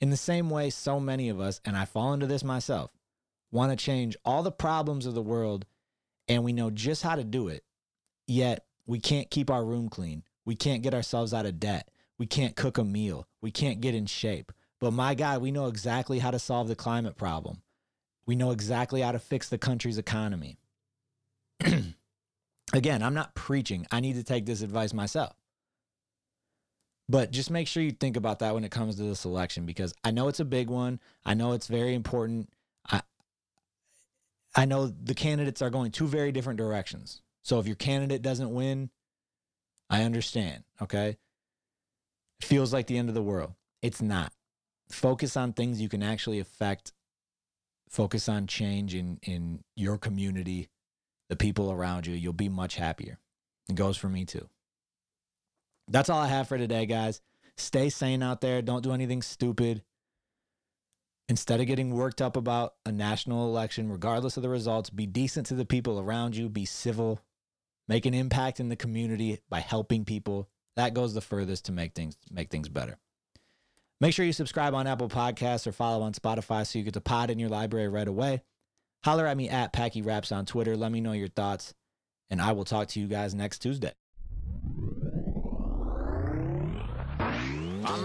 In 0.01 0.09
the 0.09 0.17
same 0.17 0.49
way, 0.49 0.69
so 0.69 0.99
many 0.99 1.29
of 1.29 1.39
us, 1.39 1.59
and 1.65 1.75
I 1.75 1.85
fall 1.85 2.13
into 2.13 2.27
this 2.27 2.43
myself, 2.43 2.91
want 3.51 3.71
to 3.71 3.83
change 3.83 4.15
all 4.23 4.43
the 4.43 4.51
problems 4.51 5.05
of 5.05 5.13
the 5.13 5.21
world 5.21 5.65
and 6.29 6.43
we 6.43 6.53
know 6.53 6.69
just 6.69 7.01
how 7.01 7.15
to 7.15 7.23
do 7.23 7.47
it, 7.47 7.63
yet 8.27 8.65
we 8.85 8.99
can't 8.99 9.31
keep 9.31 9.49
our 9.49 9.65
room 9.65 9.89
clean. 9.89 10.23
We 10.45 10.55
can't 10.55 10.83
get 10.83 10.93
ourselves 10.93 11.33
out 11.33 11.47
of 11.47 11.59
debt. 11.59 11.89
We 12.17 12.27
can't 12.27 12.55
cook 12.55 12.77
a 12.77 12.83
meal. 12.83 13.27
We 13.41 13.51
can't 13.51 13.81
get 13.81 13.95
in 13.95 14.05
shape. 14.05 14.51
But 14.79 14.91
my 14.91 15.15
God, 15.15 15.41
we 15.41 15.51
know 15.51 15.65
exactly 15.65 16.19
how 16.19 16.31
to 16.31 16.39
solve 16.39 16.67
the 16.67 16.75
climate 16.75 17.17
problem. 17.17 17.61
We 18.25 18.35
know 18.35 18.51
exactly 18.51 19.01
how 19.01 19.11
to 19.11 19.19
fix 19.19 19.49
the 19.49 19.57
country's 19.57 19.97
economy. 19.97 20.59
Again, 22.73 23.01
I'm 23.01 23.15
not 23.15 23.33
preaching. 23.33 23.87
I 23.91 23.99
need 23.99 24.15
to 24.15 24.23
take 24.23 24.45
this 24.45 24.61
advice 24.61 24.93
myself. 24.93 25.35
But 27.09 27.31
just 27.31 27.49
make 27.49 27.67
sure 27.67 27.81
you 27.81 27.91
think 27.91 28.15
about 28.15 28.39
that 28.39 28.53
when 28.53 28.63
it 28.63 28.69
comes 28.69 28.97
to 28.97 29.03
this 29.03 29.25
election 29.25 29.65
because 29.65 29.95
I 30.03 30.11
know 30.11 30.27
it's 30.27 30.39
a 30.39 30.45
big 30.45 30.69
one. 30.69 30.99
I 31.25 31.33
know 31.33 31.53
it's 31.53 31.65
very 31.65 31.95
important. 31.95 32.49
I 32.87 33.01
I 34.55 34.65
know 34.65 34.85
the 34.87 35.15
candidates 35.15 35.63
are 35.63 35.71
going 35.71 35.91
two 35.91 36.07
very 36.07 36.31
different 36.31 36.57
directions. 36.57 37.21
So 37.41 37.59
if 37.59 37.65
your 37.65 37.75
candidate 37.75 38.21
doesn't 38.21 38.53
win, 38.53 38.91
I 39.89 40.03
understand, 40.03 40.63
okay? 40.79 41.17
It 42.39 42.45
feels 42.45 42.71
like 42.71 42.85
the 42.85 42.97
end 42.97 43.09
of 43.09 43.15
the 43.15 43.23
world. 43.23 43.53
It's 43.81 44.03
not. 44.03 44.31
Focus 44.89 45.35
on 45.35 45.53
things 45.53 45.81
you 45.81 45.89
can 45.89 46.03
actually 46.03 46.39
affect. 46.39 46.93
Focus 47.89 48.29
on 48.29 48.45
change 48.45 48.93
in 48.93 49.17
in 49.23 49.63
your 49.75 49.97
community, 49.97 50.69
the 51.27 51.35
people 51.35 51.71
around 51.71 52.05
you. 52.05 52.13
You'll 52.13 52.33
be 52.33 52.49
much 52.49 52.75
happier. 52.75 53.17
It 53.67 53.73
goes 53.73 53.97
for 53.97 54.09
me 54.09 54.25
too. 54.25 54.47
That's 55.89 56.09
all 56.09 56.19
I 56.19 56.27
have 56.27 56.47
for 56.47 56.57
today, 56.57 56.85
guys. 56.85 57.21
Stay 57.57 57.89
sane 57.89 58.23
out 58.23 58.41
there. 58.41 58.61
Don't 58.61 58.83
do 58.83 58.93
anything 58.93 59.21
stupid. 59.21 59.83
Instead 61.27 61.59
of 61.59 61.67
getting 61.67 61.93
worked 61.93 62.21
up 62.21 62.37
about 62.37 62.73
a 62.85 62.91
national 62.91 63.47
election, 63.47 63.91
regardless 63.91 64.37
of 64.37 64.43
the 64.43 64.49
results, 64.49 64.89
be 64.89 65.05
decent 65.05 65.47
to 65.47 65.55
the 65.55 65.65
people 65.65 65.99
around 65.99 66.35
you, 66.35 66.49
be 66.49 66.65
civil, 66.65 67.19
make 67.87 68.05
an 68.05 68.13
impact 68.13 68.59
in 68.59 68.69
the 68.69 68.75
community 68.75 69.39
by 69.49 69.59
helping 69.59 70.05
people. 70.05 70.49
That 70.75 70.93
goes 70.93 71.13
the 71.13 71.21
furthest 71.21 71.65
to 71.65 71.71
make 71.71 71.93
things 71.93 72.17
make 72.31 72.49
things 72.49 72.69
better. 72.69 72.97
Make 74.01 74.13
sure 74.13 74.25
you 74.25 74.33
subscribe 74.33 74.73
on 74.73 74.87
Apple 74.87 75.09
Podcasts 75.09 75.67
or 75.67 75.71
follow 75.71 76.03
on 76.03 76.13
Spotify 76.13 76.65
so 76.65 76.79
you 76.79 76.85
get 76.85 76.93
the 76.93 77.01
pod 77.01 77.29
in 77.29 77.37
your 77.37 77.49
library 77.49 77.89
right 77.89 78.07
away. 78.07 78.41
Holler 79.03 79.27
at 79.27 79.37
me 79.37 79.49
at 79.49 79.73
Packy 79.73 80.01
Raps 80.01 80.31
on 80.31 80.45
Twitter. 80.45 80.77
Let 80.77 80.91
me 80.91 81.01
know 81.01 81.11
your 81.11 81.27
thoughts, 81.27 81.73
and 82.29 82.41
I 82.41 82.53
will 82.53 82.65
talk 82.65 82.87
to 82.89 82.99
you 82.99 83.07
guys 83.07 83.35
next 83.35 83.59
Tuesday. 83.59 83.93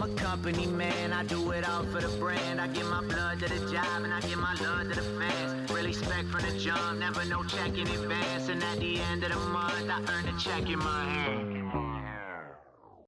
Company 0.05 0.67
man, 0.67 1.15
I 1.15 1.25
do 1.25 1.51
it 1.53 1.67
all 1.67 1.83
for 1.85 2.01
the 2.01 2.09
brand. 2.19 2.61
I 2.61 2.67
give 2.69 2.87
my 2.87 3.03
blood 3.03 3.41
to 3.41 3.49
the 3.49 3.73
job 3.73 4.05
and 4.05 4.13
I 4.13 4.21
give 4.21 4.39
my 4.39 4.55
love 4.63 4.91
to 4.91 5.01
the 5.01 5.03
fans. 5.19 5.71
Really 5.71 5.95
spec 5.95 6.27
from 6.27 6.43
the 6.43 6.59
jump, 6.59 6.99
never 6.99 7.25
no 7.25 7.43
check 7.45 7.79
in 7.79 7.89
advance. 7.89 8.49
And 8.49 8.63
at 8.63 8.79
the 8.79 9.01
end 9.01 9.25
of 9.25 9.33
the 9.33 9.39
month, 9.39 9.89
I 9.89 10.01
earn 10.13 10.29
a 10.29 10.39
check 10.39 10.69
in 10.69 10.79
my 10.79 11.05
hand. 11.05 11.64